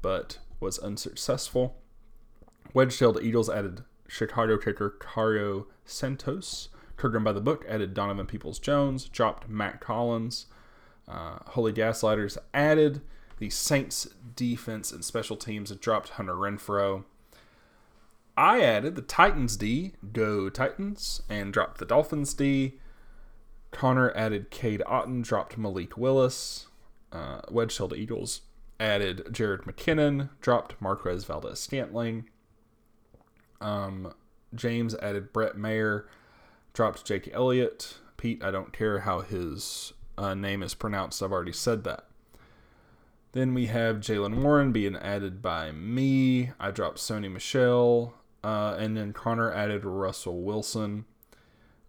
but 0.00 0.38
was 0.58 0.78
unsuccessful. 0.78 1.76
Wedge-tailed 2.72 3.22
Eagles 3.22 3.50
added 3.50 3.84
Chicago 4.08 4.56
kicker 4.56 4.90
Cairo 4.90 5.66
Santos. 5.84 6.68
Kirkland 6.96 7.24
by 7.24 7.32
the 7.32 7.40
book 7.42 7.66
added 7.68 7.92
Donovan 7.92 8.26
Peoples-Jones. 8.26 9.08
Dropped 9.08 9.48
Matt 9.48 9.80
Collins. 9.80 10.46
Uh, 11.06 11.38
Holy 11.48 11.72
Gaslighters 11.72 12.38
added 12.54 13.02
the 13.38 13.50
Saints 13.50 14.08
defense 14.34 14.92
and 14.92 15.04
special 15.04 15.36
teams. 15.36 15.70
It 15.70 15.80
dropped 15.80 16.10
Hunter 16.10 16.34
Renfrow. 16.34 17.04
I 18.36 18.60
added 18.60 18.96
the 18.96 19.02
Titans 19.02 19.56
D, 19.56 19.94
go 20.12 20.50
Titans, 20.50 21.22
and 21.28 21.52
dropped 21.52 21.78
the 21.78 21.86
Dolphins 21.86 22.34
D. 22.34 22.78
Connor 23.70 24.10
added 24.14 24.50
Cade 24.50 24.82
Otton, 24.86 25.22
dropped 25.22 25.56
Malik 25.56 25.96
Willis. 25.96 26.66
Uh, 27.12 27.40
Wedge-tailed 27.50 27.94
Eagles 27.94 28.42
added 28.78 29.24
Jerick 29.30 29.62
McKinnon, 29.64 30.28
dropped 30.40 30.80
Marquez 30.80 31.24
Valdes 31.24 31.60
Scantling. 31.60 32.28
Um, 33.60 34.12
James 34.54 34.94
added 34.96 35.32
Brett 35.32 35.56
Maher, 35.56 36.08
dropped 36.74 37.04
Jake 37.06 37.30
Elliott. 37.32 37.98
Pete, 38.16 38.42
I 38.44 38.50
don't 38.50 38.72
care 38.72 39.00
how 39.00 39.20
his 39.20 39.92
uh, 40.18 40.34
name 40.34 40.62
is 40.62 40.74
pronounced. 40.74 41.22
I've 41.22 41.32
already 41.32 41.52
said 41.52 41.84
that. 41.84 42.06
Then 43.36 43.52
we 43.52 43.66
have 43.66 43.96
Jaylen 43.96 44.42
Warren 44.42 44.72
being 44.72 44.96
added 44.96 45.42
by 45.42 45.70
me. 45.70 46.52
I 46.58 46.70
dropped 46.70 46.96
Sony 46.96 47.30
Michel. 47.30 48.14
Uh, 48.42 48.76
and 48.78 48.96
then 48.96 49.12
Connor 49.12 49.52
added 49.52 49.84
Russell 49.84 50.40
Wilson. 50.40 51.04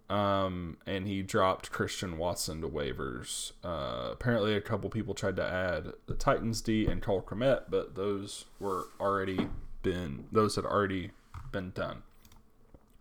Um, 0.09 0.75
and 0.85 1.07
he 1.07 1.21
dropped 1.21 1.71
Christian 1.71 2.17
Watson 2.17 2.59
to 2.59 2.67
waivers. 2.67 3.53
Uh, 3.63 4.09
apparently, 4.11 4.55
a 4.55 4.61
couple 4.61 4.89
people 4.89 5.13
tried 5.13 5.37
to 5.37 5.45
add 5.45 5.93
the 6.07 6.15
Titans 6.15 6.59
D 6.59 6.85
and 6.85 7.01
Cole 7.01 7.21
Kmet, 7.21 7.69
but 7.69 7.95
those 7.95 8.43
were 8.59 8.87
already 8.99 9.47
been 9.83 10.25
those 10.33 10.57
had 10.57 10.65
already 10.65 11.11
been 11.53 11.71
done. 11.71 12.03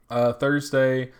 Uh, 0.08 0.32
Thursday, 0.32 1.10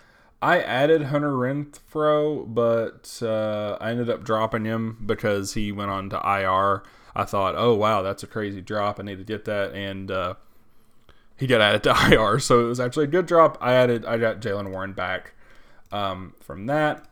I 0.43 0.61
added 0.61 1.05
Hunter 1.05 1.33
Renfrow, 1.33 2.45
but 2.47 3.21
uh, 3.23 3.79
I 3.81 3.91
ended 3.91 4.11
up 4.11 4.23
dropping 4.23 4.65
him 4.65 4.99
because 5.05 5.55
he 5.55 5.73
went 5.73 5.91
on 5.91 6.11
to 6.11 6.17
IR. 6.17 6.83
I 7.15 7.25
thought, 7.25 7.55
oh 7.57 7.75
wow, 7.75 8.03
that's 8.03 8.23
a 8.23 8.27
crazy 8.27 8.61
drop. 8.61 9.01
I 9.01 9.03
need 9.03 9.19
to 9.19 9.25
get 9.25 9.47
that, 9.47 9.73
and 9.73 10.11
uh, 10.11 10.35
he 11.37 11.47
got 11.47 11.61
added 11.61 11.83
to 11.85 11.91
IR, 12.13 12.39
so 12.39 12.61
it 12.61 12.69
was 12.69 12.81
actually 12.81 13.05
a 13.05 13.09
good 13.09 13.27
drop. 13.27 13.57
I 13.61 13.73
added, 13.73 14.05
I 14.05 14.19
got 14.19 14.41
Jaylen 14.41 14.71
Warren 14.71 14.93
back 14.93 15.33
um, 15.91 16.35
from 16.41 16.67
that. 16.67 17.07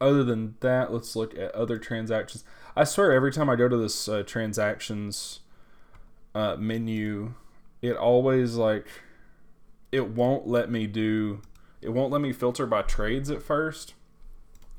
Other 0.00 0.24
than 0.24 0.56
that, 0.60 0.92
let's 0.92 1.14
look 1.16 1.36
at 1.38 1.54
other 1.54 1.78
transactions. 1.78 2.44
I 2.74 2.84
swear, 2.84 3.12
every 3.12 3.32
time 3.32 3.48
I 3.48 3.56
go 3.56 3.68
to 3.68 3.76
this 3.76 4.08
uh, 4.08 4.22
transactions 4.24 5.40
uh, 6.34 6.56
menu, 6.56 7.34
it 7.80 7.96
always 7.96 8.56
like 8.56 8.86
it 9.90 10.08
won't 10.08 10.46
let 10.46 10.70
me 10.70 10.86
do. 10.86 11.42
It 11.82 11.90
won't 11.90 12.12
let 12.12 12.20
me 12.20 12.32
filter 12.32 12.66
by 12.66 12.82
trades 12.82 13.30
at 13.30 13.42
first, 13.42 13.94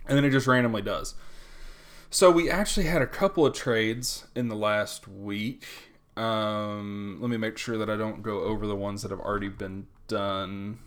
and 0.08 0.18
then 0.18 0.26
it 0.26 0.32
just 0.32 0.48
randomly 0.48 0.82
does. 0.82 1.16
So 2.10 2.32
we 2.32 2.50
actually 2.50 2.86
had 2.86 3.02
a 3.02 3.08
couple 3.08 3.46
of 3.46 3.54
trades 3.54 4.28
in 4.36 4.48
the 4.48 4.56
last 4.56 5.08
week. 5.08 5.66
Um, 6.16 7.18
let 7.20 7.30
me 7.30 7.38
make 7.38 7.58
sure 7.58 7.78
that 7.78 7.90
I 7.90 7.98
don't 7.98 8.22
go 8.22 8.42
over 8.42 8.68
the 8.68 8.76
ones 8.76 9.02
that 9.02 9.12
have 9.12 9.20
already 9.20 9.50
been 9.50 9.88
done 10.08 10.80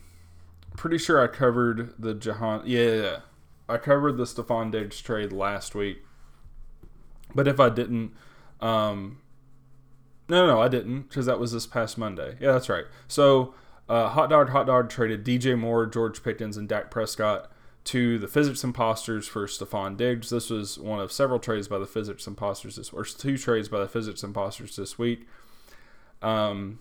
pretty 0.77 0.99
sure 0.99 1.23
I 1.23 1.27
covered 1.27 1.95
the 1.99 2.15
Jahan. 2.15 2.63
Yeah, 2.65 3.21
I 3.69 3.79
covered 3.79 4.17
the 4.17 4.25
Stefon 4.25 4.71
Diggs 4.71 5.01
trade 5.01 5.33
last 5.33 5.75
week. 5.75 6.03
But 7.35 7.49
if 7.49 7.59
I 7.59 7.69
didn't, 7.69 8.13
um, 8.61 9.19
no, 10.29 10.47
no 10.47 10.61
I 10.61 10.69
didn't 10.69 11.03
because 11.03 11.27
that 11.27 11.41
was 11.41 11.53
this 11.53 11.67
past 11.67 11.99
Monday. 11.99 12.37
Yeah, 12.41 12.53
that's 12.53 12.69
right. 12.69 12.85
So, 13.09 13.55
uh, 13.89 14.09
Hot 14.11 14.31
Dog 14.31 14.51
Hot 14.51 14.67
Dog 14.67 14.89
traded 14.89 15.25
DJ 15.25 15.59
Moore, 15.59 15.87
George 15.87 16.23
Pickens, 16.23 16.57
and 16.57 16.69
Dak 16.69 16.91
Prescott 16.91 17.51
to 17.85 18.19
the 18.19 18.27
Physics 18.27 18.65
Imposters 18.65 19.29
for 19.29 19.47
Stefon 19.47 19.97
Diggs. 19.97 20.31
This 20.31 20.51
was 20.51 20.77
one 20.77 20.99
of 20.99 21.13
several 21.13 21.39
trades 21.39 21.69
by 21.69 21.79
the 21.79 21.87
Physics 21.87 22.27
Imposters 22.27 22.77
this, 22.77 22.91
or 22.91 23.05
two 23.05 23.39
trades 23.39 23.69
by 23.69 23.79
the 23.79 23.89
Physics 23.89 24.25
Imposters 24.25 24.75
this 24.75 24.99
week. 24.99 25.29
Um, 26.21 26.81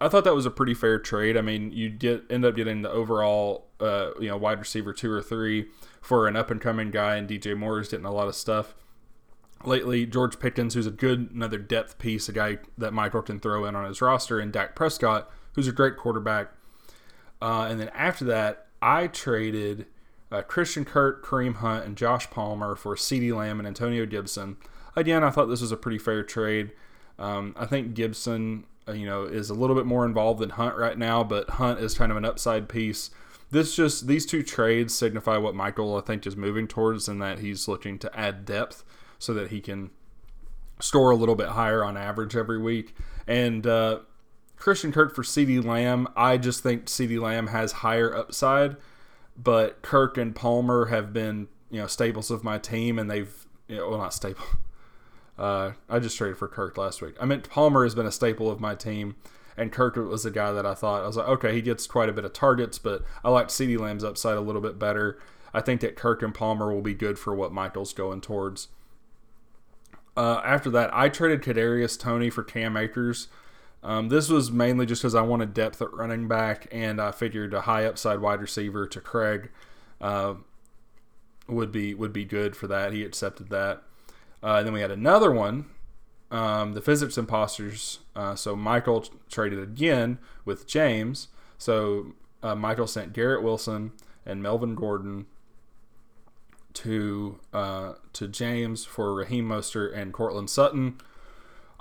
I 0.00 0.08
thought 0.08 0.24
that 0.24 0.34
was 0.34 0.46
a 0.46 0.50
pretty 0.50 0.74
fair 0.74 0.98
trade. 0.98 1.36
I 1.36 1.42
mean, 1.42 1.70
you 1.70 1.90
get 1.90 2.24
end 2.30 2.44
up 2.46 2.56
getting 2.56 2.80
the 2.80 2.90
overall, 2.90 3.68
uh, 3.78 4.10
you 4.18 4.28
know, 4.28 4.38
wide 4.38 4.58
receiver 4.58 4.92
two 4.94 5.10
or 5.12 5.22
three 5.22 5.68
for 6.00 6.26
an 6.26 6.34
up 6.34 6.50
and 6.50 6.60
coming 6.60 6.90
guy, 6.90 7.16
and 7.16 7.28
DJ 7.28 7.56
Moore 7.56 7.78
is 7.78 7.88
getting 7.88 8.06
a 8.06 8.12
lot 8.12 8.26
of 8.26 8.34
stuff. 8.34 8.74
Lately, 9.64 10.06
George 10.06 10.40
Pickens, 10.40 10.74
who's 10.74 10.86
a 10.88 10.90
good 10.90 11.30
another 11.32 11.58
depth 11.58 11.98
piece, 11.98 12.28
a 12.28 12.32
guy 12.32 12.58
that 12.78 12.92
Michael 12.92 13.22
can 13.22 13.38
throw 13.38 13.64
in 13.66 13.76
on 13.76 13.84
his 13.84 14.00
roster, 14.00 14.40
and 14.40 14.50
Dak 14.50 14.74
Prescott, 14.74 15.30
who's 15.54 15.68
a 15.68 15.72
great 15.72 15.96
quarterback. 15.96 16.48
Uh, 17.40 17.66
and 17.68 17.80
then 17.80 17.90
after 17.94 18.24
that, 18.26 18.66
I 18.80 19.06
traded 19.06 19.86
uh, 20.30 20.42
Christian 20.42 20.84
Kirk, 20.84 21.24
Kareem 21.24 21.56
Hunt, 21.56 21.84
and 21.84 21.96
Josh 21.96 22.30
Palmer 22.30 22.74
for 22.74 22.94
CeeDee 22.94 23.34
Lamb 23.34 23.58
and 23.58 23.66
Antonio 23.66 24.06
Gibson. 24.06 24.56
Again, 24.96 25.24
I 25.24 25.30
thought 25.30 25.46
this 25.46 25.60
was 25.60 25.72
a 25.72 25.76
pretty 25.76 25.98
fair 25.98 26.22
trade. 26.22 26.72
Um, 27.18 27.54
I 27.58 27.66
think 27.66 27.94
Gibson 27.94 28.64
uh, 28.88 28.92
you 28.92 29.06
know, 29.06 29.24
is 29.24 29.48
a 29.48 29.54
little 29.54 29.76
bit 29.76 29.86
more 29.86 30.04
involved 30.04 30.40
than 30.40 30.50
Hunt 30.50 30.76
right 30.76 30.98
now, 30.98 31.22
but 31.22 31.50
Hunt 31.50 31.78
is 31.78 31.94
kind 31.94 32.10
of 32.10 32.18
an 32.18 32.24
upside 32.24 32.68
piece. 32.68 33.10
This 33.50 33.76
just 33.76 34.06
these 34.06 34.26
two 34.26 34.42
trades 34.42 34.94
signify 34.94 35.36
what 35.36 35.54
Michael 35.54 35.96
I 35.96 36.00
think 36.00 36.26
is 36.26 36.36
moving 36.36 36.66
towards, 36.66 37.06
and 37.08 37.20
that 37.22 37.38
he's 37.38 37.68
looking 37.68 37.98
to 38.00 38.18
add 38.18 38.44
depth 38.44 38.82
so 39.18 39.34
that 39.34 39.50
he 39.50 39.60
can 39.60 39.90
score 40.80 41.10
a 41.10 41.16
little 41.16 41.36
bit 41.36 41.48
higher 41.48 41.84
on 41.84 41.96
average 41.96 42.34
every 42.34 42.58
week. 42.58 42.96
And 43.26 43.66
uh, 43.66 44.00
Christian 44.62 44.92
Kirk 44.92 45.12
for 45.12 45.24
CeeDee 45.24 45.64
Lamb, 45.64 46.06
I 46.14 46.36
just 46.36 46.62
think 46.62 46.84
CeeDee 46.84 47.20
Lamb 47.20 47.48
has 47.48 47.72
higher 47.72 48.14
upside, 48.14 48.76
but 49.36 49.82
Kirk 49.82 50.16
and 50.16 50.36
Palmer 50.36 50.84
have 50.86 51.12
been 51.12 51.48
you 51.68 51.80
know 51.80 51.88
staples 51.88 52.30
of 52.30 52.44
my 52.44 52.58
team, 52.58 52.96
and 52.96 53.10
they've 53.10 53.44
you 53.66 53.78
know, 53.78 53.90
well 53.90 53.98
not 53.98 54.14
staple 54.14 54.44
uh, 55.38 55.72
I 55.88 55.98
just 55.98 56.16
traded 56.16 56.38
for 56.38 56.46
Kirk 56.46 56.78
last 56.78 57.02
week. 57.02 57.16
I 57.20 57.24
meant 57.24 57.50
Palmer 57.50 57.82
has 57.82 57.96
been 57.96 58.06
a 58.06 58.12
staple 58.12 58.48
of 58.48 58.60
my 58.60 58.76
team, 58.76 59.16
and 59.56 59.72
Kirk 59.72 59.96
was 59.96 60.22
the 60.22 60.30
guy 60.30 60.52
that 60.52 60.64
I 60.64 60.74
thought 60.74 61.02
I 61.02 61.08
was 61.08 61.16
like, 61.16 61.26
okay, 61.26 61.52
he 61.52 61.60
gets 61.60 61.88
quite 61.88 62.08
a 62.08 62.12
bit 62.12 62.24
of 62.24 62.32
targets, 62.32 62.78
but 62.78 63.02
I 63.24 63.30
like 63.30 63.48
CeeDee 63.48 63.80
Lamb's 63.80 64.04
upside 64.04 64.36
a 64.36 64.40
little 64.40 64.62
bit 64.62 64.78
better. 64.78 65.18
I 65.52 65.60
think 65.60 65.80
that 65.80 65.96
Kirk 65.96 66.22
and 66.22 66.32
Palmer 66.32 66.72
will 66.72 66.82
be 66.82 66.94
good 66.94 67.18
for 67.18 67.34
what 67.34 67.52
Michael's 67.52 67.92
going 67.92 68.20
towards. 68.20 68.68
Uh, 70.16 70.40
after 70.44 70.70
that, 70.70 70.94
I 70.94 71.08
traded 71.08 71.42
Kadarius 71.42 71.98
Toney 71.98 72.30
for 72.30 72.44
Cam 72.44 72.76
Akers. 72.76 73.26
Um, 73.82 74.08
this 74.08 74.28
was 74.28 74.52
mainly 74.52 74.86
just 74.86 75.02
because 75.02 75.14
I 75.14 75.22
wanted 75.22 75.54
depth 75.54 75.82
at 75.82 75.92
running 75.92 76.28
back, 76.28 76.68
and 76.70 77.00
I 77.00 77.10
figured 77.10 77.52
a 77.52 77.62
high 77.62 77.84
upside 77.84 78.20
wide 78.20 78.40
receiver 78.40 78.86
to 78.86 79.00
Craig 79.00 79.50
uh, 80.00 80.34
would 81.48 81.72
be 81.72 81.94
would 81.94 82.12
be 82.12 82.24
good 82.24 82.56
for 82.56 82.66
that. 82.68 82.92
He 82.92 83.04
accepted 83.04 83.50
that. 83.50 83.82
Uh, 84.42 84.56
and 84.56 84.66
then 84.66 84.72
we 84.72 84.80
had 84.80 84.90
another 84.90 85.30
one, 85.30 85.66
um, 86.30 86.72
the 86.72 86.80
Physics 86.80 87.16
Imposters. 87.16 88.00
Uh, 88.14 88.34
so 88.34 88.56
Michael 88.56 89.04
traded 89.28 89.60
again 89.60 90.18
with 90.44 90.66
James. 90.66 91.28
So 91.58 92.14
uh, 92.42 92.54
Michael 92.54 92.88
sent 92.88 93.12
Garrett 93.12 93.42
Wilson 93.42 93.92
and 94.26 94.42
Melvin 94.42 94.74
Gordon 94.74 95.26
to 96.74 97.38
uh, 97.52 97.94
to 98.14 98.28
James 98.28 98.84
for 98.84 99.14
Raheem 99.14 99.48
Mostert 99.48 99.96
and 99.96 100.12
Courtland 100.12 100.50
Sutton. 100.50 100.98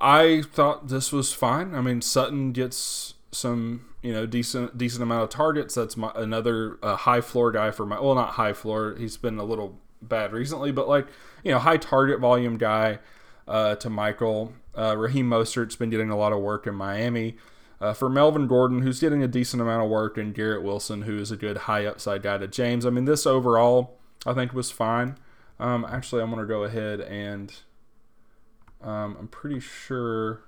I 0.01 0.41
thought 0.41 0.87
this 0.87 1.11
was 1.11 1.31
fine. 1.31 1.75
I 1.75 1.81
mean, 1.81 2.01
Sutton 2.01 2.51
gets 2.51 3.13
some 3.31 3.85
you 4.01 4.11
know 4.11 4.25
decent 4.25 4.77
decent 4.77 5.03
amount 5.03 5.23
of 5.23 5.29
targets. 5.29 5.75
That's 5.75 5.95
my, 5.95 6.11
another 6.15 6.79
uh, 6.81 6.95
high 6.95 7.21
floor 7.21 7.51
guy 7.51 7.71
for 7.71 7.85
my 7.85 7.99
well, 7.99 8.15
not 8.15 8.31
high 8.31 8.53
floor. 8.53 8.95
He's 8.97 9.17
been 9.17 9.37
a 9.37 9.43
little 9.43 9.79
bad 10.01 10.33
recently, 10.33 10.71
but 10.71 10.89
like 10.89 11.07
you 11.43 11.51
know, 11.51 11.59
high 11.59 11.77
target 11.77 12.19
volume 12.19 12.57
guy 12.57 12.99
uh, 13.47 13.75
to 13.75 13.89
Michael. 13.89 14.53
Uh, 14.75 14.95
Raheem 14.97 15.29
Mostert's 15.29 15.75
been 15.75 15.89
getting 15.89 16.09
a 16.09 16.17
lot 16.17 16.33
of 16.33 16.39
work 16.39 16.65
in 16.65 16.75
Miami. 16.75 17.37
Uh, 17.79 17.93
for 17.93 18.09
Melvin 18.09 18.45
Gordon, 18.45 18.83
who's 18.83 18.99
getting 18.99 19.23
a 19.23 19.27
decent 19.27 19.59
amount 19.59 19.83
of 19.83 19.89
work, 19.89 20.15
and 20.15 20.35
Garrett 20.35 20.61
Wilson, 20.61 21.01
who 21.01 21.17
is 21.17 21.31
a 21.31 21.35
good 21.35 21.57
high 21.57 21.85
upside 21.85 22.21
guy 22.21 22.37
to 22.37 22.47
James. 22.47 22.85
I 22.85 22.91
mean, 22.91 23.05
this 23.05 23.25
overall, 23.25 23.97
I 24.23 24.33
think, 24.33 24.53
was 24.53 24.69
fine. 24.69 25.17
Um, 25.59 25.85
actually, 25.89 26.21
I'm 26.21 26.29
going 26.29 26.41
to 26.41 26.47
go 26.47 26.63
ahead 26.63 27.01
and 27.01 27.51
um, 28.83 29.17
I'm 29.19 29.27
pretty 29.27 29.59
sure 29.59 30.43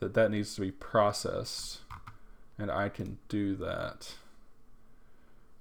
that 0.00 0.14
that 0.14 0.30
needs 0.30 0.54
to 0.54 0.60
be 0.60 0.70
processed, 0.70 1.80
and 2.58 2.70
I 2.70 2.88
can 2.88 3.18
do 3.28 3.54
that. 3.56 4.14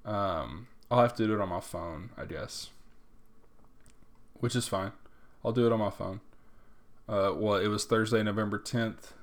Um, 0.06 0.68
I'll 0.92 1.02
have 1.02 1.16
to 1.16 1.28
do 1.28 1.34
it 1.34 1.42
on 1.42 1.50
my 1.50 1.62
phone, 1.62 2.10
I 2.18 2.26
guess 2.26 2.70
which 4.44 4.58
is 4.58 4.68
fine. 4.68 4.92
I'll 5.46 5.54
do 5.54 5.66
it 5.66 5.72
on 5.72 5.80
my 5.80 5.90
phone. 5.90 6.20
Uh, 7.08 7.32
well, 7.34 7.56
it 7.56 7.70
was 7.70 7.86
Thursday, 7.86 8.22
November 8.24 8.60
10th 8.60 9.14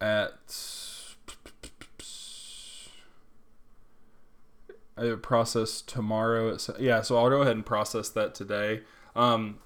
at. 0.00 0.32
I 4.96 5.14
process 5.22 5.80
tomorrow. 5.80 6.52
At, 6.52 6.80
yeah, 6.80 7.02
so 7.02 7.16
I'll 7.16 7.30
go 7.30 7.42
ahead 7.42 7.54
and 7.54 7.64
process 7.64 8.08
that 8.08 8.34
today. 8.34 8.80
Um, 9.14 9.60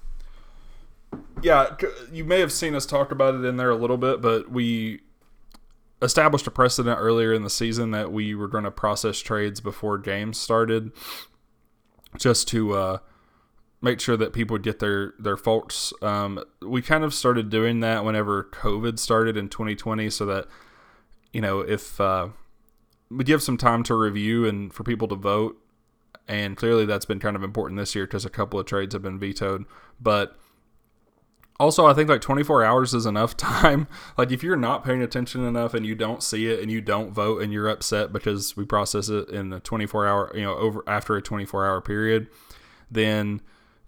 yeah, 1.41 1.75
you 2.11 2.23
may 2.23 2.39
have 2.39 2.51
seen 2.51 2.75
us 2.75 2.85
talk 2.85 3.11
about 3.11 3.35
it 3.35 3.45
in 3.45 3.57
there 3.57 3.69
a 3.69 3.75
little 3.75 3.97
bit, 3.97 4.21
but 4.21 4.51
we 4.51 5.01
established 6.01 6.47
a 6.47 6.51
precedent 6.51 6.97
earlier 6.99 7.33
in 7.33 7.43
the 7.43 7.49
season 7.49 7.91
that 7.91 8.11
we 8.11 8.35
were 8.35 8.47
going 8.47 8.63
to 8.63 8.71
process 8.71 9.19
trades 9.19 9.59
before 9.59 9.97
games 9.97 10.37
started, 10.37 10.91
just 12.17 12.47
to 12.49 12.73
uh, 12.73 12.97
make 13.81 13.99
sure 13.99 14.17
that 14.17 14.33
people 14.33 14.55
would 14.55 14.63
get 14.63 14.79
their 14.79 15.13
their 15.19 15.37
faults. 15.37 15.93
Um, 16.01 16.43
we 16.61 16.81
kind 16.81 17.03
of 17.03 17.13
started 17.13 17.49
doing 17.49 17.79
that 17.81 18.03
whenever 18.03 18.43
COVID 18.45 18.99
started 18.99 19.37
in 19.37 19.49
2020, 19.49 20.09
so 20.09 20.25
that 20.25 20.47
you 21.33 21.41
know 21.41 21.61
if 21.61 21.99
uh, 21.99 22.29
we 23.09 23.23
give 23.23 23.41
some 23.41 23.57
time 23.57 23.83
to 23.83 23.95
review 23.95 24.45
and 24.45 24.73
for 24.73 24.83
people 24.83 25.07
to 25.09 25.15
vote. 25.15 25.57
And 26.29 26.57
clearly, 26.57 26.85
that's 26.85 27.05
been 27.05 27.19
kind 27.19 27.37
of 27.37 27.43
important 27.43 27.79
this 27.79 27.95
year 27.95 28.05
because 28.05 28.25
a 28.25 28.29
couple 28.29 28.59
of 28.59 28.65
trades 28.65 28.93
have 28.93 29.01
been 29.01 29.17
vetoed. 29.17 29.63
But 30.01 30.37
Also, 31.59 31.87
I 31.87 31.93
think 31.93 32.09
like 32.09 32.21
24 32.21 32.63
hours 32.63 32.93
is 32.93 33.05
enough 33.05 33.35
time. 33.37 33.87
Like 34.17 34.31
if 34.31 34.43
you're 34.43 34.55
not 34.55 34.83
paying 34.83 35.01
attention 35.01 35.43
enough 35.43 35.73
and 35.73 35.85
you 35.85 35.95
don't 35.95 36.21
see 36.21 36.47
it 36.47 36.61
and 36.61 36.71
you 36.71 36.81
don't 36.81 37.11
vote 37.11 37.41
and 37.41 37.51
you're 37.51 37.67
upset 37.67 38.13
because 38.13 38.55
we 38.55 38.65
process 38.65 39.09
it 39.09 39.29
in 39.29 39.51
a 39.53 39.59
24 39.59 40.07
hour, 40.07 40.31
you 40.35 40.43
know, 40.43 40.55
over 40.55 40.83
after 40.87 41.15
a 41.15 41.21
24 41.21 41.65
hour 41.65 41.81
period, 41.81 42.27
then 42.91 43.41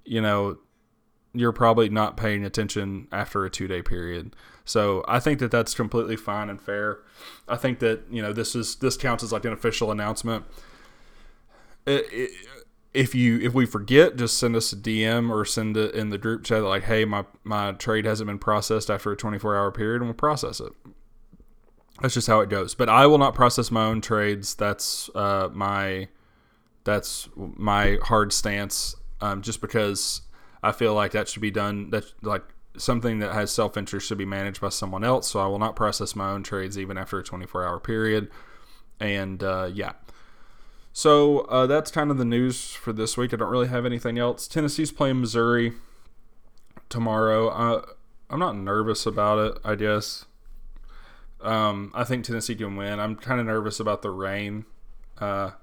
you 0.03 0.21
know 0.21 0.57
you're 1.33 1.51
probably 1.51 1.89
not 1.89 2.17
paying 2.17 2.43
attention 2.43 3.07
after 3.11 3.45
a 3.45 3.49
two 3.49 3.67
day 3.67 3.81
period. 3.81 4.35
So 4.65 5.03
I 5.07 5.19
think 5.19 5.39
that 5.39 5.51
that's 5.51 5.73
completely 5.73 6.15
fine 6.15 6.49
and 6.49 6.61
fair. 6.61 6.99
I 7.47 7.55
think 7.55 7.79
that 7.79 8.01
you 8.09 8.21
know 8.21 8.33
this 8.33 8.55
is 8.55 8.75
this 8.77 8.97
counts 8.97 9.23
as 9.23 9.31
like 9.31 9.45
an 9.45 9.53
official 9.53 9.91
announcement. 9.91 10.45
It, 11.85 12.05
it, 12.11 12.31
if 12.99 13.15
you 13.15 13.39
if 13.39 13.53
we 13.53 13.65
forget, 13.65 14.17
just 14.17 14.37
send 14.37 14.57
us 14.57 14.73
a 14.73 14.75
DM 14.75 15.29
or 15.29 15.45
send 15.45 15.77
it 15.77 15.95
in 15.95 16.09
the 16.09 16.17
group 16.17 16.43
chat 16.43 16.63
like, 16.63 16.83
hey, 16.83 17.05
my 17.05 17.23
my 17.45 17.71
trade 17.71 18.03
hasn't 18.03 18.27
been 18.27 18.37
processed 18.37 18.89
after 18.89 19.09
a 19.09 19.15
24 19.15 19.55
hour 19.55 19.71
period, 19.71 20.01
and 20.01 20.09
we'll 20.09 20.15
process 20.15 20.59
it. 20.59 20.73
That's 22.01 22.13
just 22.13 22.27
how 22.27 22.41
it 22.41 22.49
goes. 22.49 22.75
But 22.75 22.89
I 22.89 23.07
will 23.07 23.17
not 23.17 23.33
process 23.33 23.71
my 23.71 23.85
own 23.85 24.01
trades. 24.01 24.53
That's 24.53 25.09
uh, 25.15 25.47
my 25.53 26.09
that's 26.83 27.29
my 27.35 27.99
hard 28.03 28.33
stance. 28.33 28.95
Um, 29.21 29.41
just 29.41 29.61
because 29.61 30.21
I 30.61 30.73
feel 30.73 30.93
like 30.93 31.11
that 31.13 31.29
should 31.29 31.41
be 31.41 31.51
done. 31.51 31.91
That 31.91 32.03
like 32.21 32.43
something 32.75 33.19
that 33.19 33.33
has 33.33 33.49
self 33.49 33.77
interest 33.77 34.07
should 34.07 34.17
be 34.17 34.25
managed 34.25 34.59
by 34.59 34.69
someone 34.69 35.05
else. 35.05 35.29
So 35.31 35.39
I 35.39 35.47
will 35.47 35.59
not 35.59 35.77
process 35.77 36.17
my 36.17 36.31
own 36.31 36.43
trades 36.43 36.77
even 36.77 36.97
after 36.97 37.17
a 37.17 37.23
24 37.23 37.65
hour 37.65 37.79
period. 37.79 38.29
And 38.99 39.41
uh, 39.41 39.69
yeah. 39.73 39.93
So 40.99 41.39
uh, 41.47 41.65
that's 41.65 41.91
kind 41.91 42.11
of 42.11 42.17
the 42.17 42.25
news 42.25 42.73
for 42.73 42.91
this 42.91 43.15
week. 43.15 43.33
I 43.33 43.37
don't 43.37 43.49
really 43.49 43.69
have 43.69 43.85
anything 43.85 44.19
else. 44.19 44.49
Tennessee's 44.49 44.91
playing 44.91 45.21
Missouri 45.21 45.71
tomorrow. 46.89 47.47
Uh, 47.47 47.85
I'm 48.29 48.39
not 48.39 48.57
nervous 48.57 49.05
about 49.05 49.39
it, 49.39 49.61
I 49.63 49.75
guess. 49.75 50.25
Um, 51.39 51.93
I 51.95 52.03
think 52.03 52.25
Tennessee 52.25 52.53
can 52.53 52.75
win. 52.75 52.99
I'm 52.99 53.15
kind 53.15 53.39
of 53.39 53.45
nervous 53.45 53.79
about 53.79 54.01
the 54.01 54.09
rain 54.09 54.65
because 55.13 55.53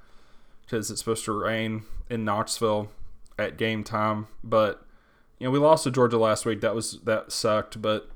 uh, 0.72 0.78
it's 0.78 0.99
supposed 1.01 1.26
to 1.26 1.32
rain 1.32 1.82
in 2.09 2.24
Knoxville 2.24 2.89
at 3.39 3.59
game 3.59 3.84
time. 3.84 4.28
But 4.43 4.87
you 5.39 5.47
know, 5.47 5.51
we 5.51 5.59
lost 5.59 5.84
to 5.84 5.91
Georgia 5.91 6.16
last 6.16 6.47
week. 6.47 6.62
That 6.62 6.74
was 6.74 7.01
that 7.01 7.30
sucked, 7.30 7.82
but 7.82 8.09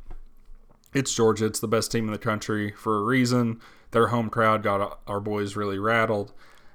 it's 0.94 1.14
Georgia. 1.14 1.44
It's 1.44 1.60
the 1.60 1.68
best 1.68 1.92
team 1.92 2.06
in 2.06 2.12
the 2.12 2.18
country 2.18 2.72
for 2.72 2.96
a 2.96 3.02
reason. 3.02 3.60
Their 3.90 4.06
home 4.06 4.30
crowd 4.30 4.62
got 4.62 5.00
our 5.06 5.20
boys 5.20 5.54
really 5.54 5.78
rattled, 5.78 6.32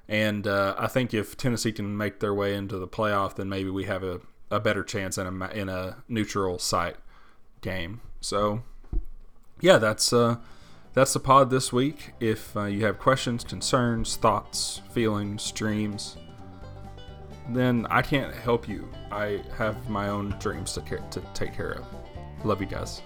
and 0.08 0.46
uh, 0.46 0.74
I 0.78 0.86
think 0.86 1.12
if 1.12 1.36
Tennessee 1.36 1.72
can 1.72 1.96
make 1.96 2.20
their 2.20 2.34
way 2.34 2.54
into 2.54 2.78
the 2.78 2.88
playoff, 2.88 3.36
then 3.36 3.48
maybe 3.48 3.70
we 3.70 3.84
have 3.84 4.02
a, 4.02 4.20
a 4.50 4.60
better 4.60 4.82
chance 4.82 5.18
in 5.18 5.26
a 5.26 5.48
in 5.50 5.68
a 5.68 6.02
neutral 6.08 6.58
site 6.58 6.96
game. 7.60 8.00
So, 8.20 8.62
yeah, 9.60 9.78
that's 9.78 10.12
uh, 10.12 10.36
that's 10.94 11.12
the 11.12 11.20
pod 11.20 11.50
this 11.50 11.72
week. 11.72 12.12
If 12.20 12.56
uh, 12.56 12.64
you 12.64 12.84
have 12.84 12.98
questions, 12.98 13.44
concerns, 13.44 14.16
thoughts, 14.16 14.82
feelings, 14.92 15.50
dreams 15.52 16.16
then 17.48 17.86
I 17.90 18.02
can't 18.02 18.34
help 18.34 18.68
you. 18.68 18.88
I 19.10 19.42
have 19.56 19.88
my 19.88 20.08
own 20.08 20.34
dreams 20.40 20.72
to, 20.74 20.80
care, 20.80 20.98
to 21.10 21.20
take 21.34 21.54
care 21.54 21.72
of. 21.72 21.86
Love 22.44 22.60
you 22.60 22.66
guys. 22.66 23.02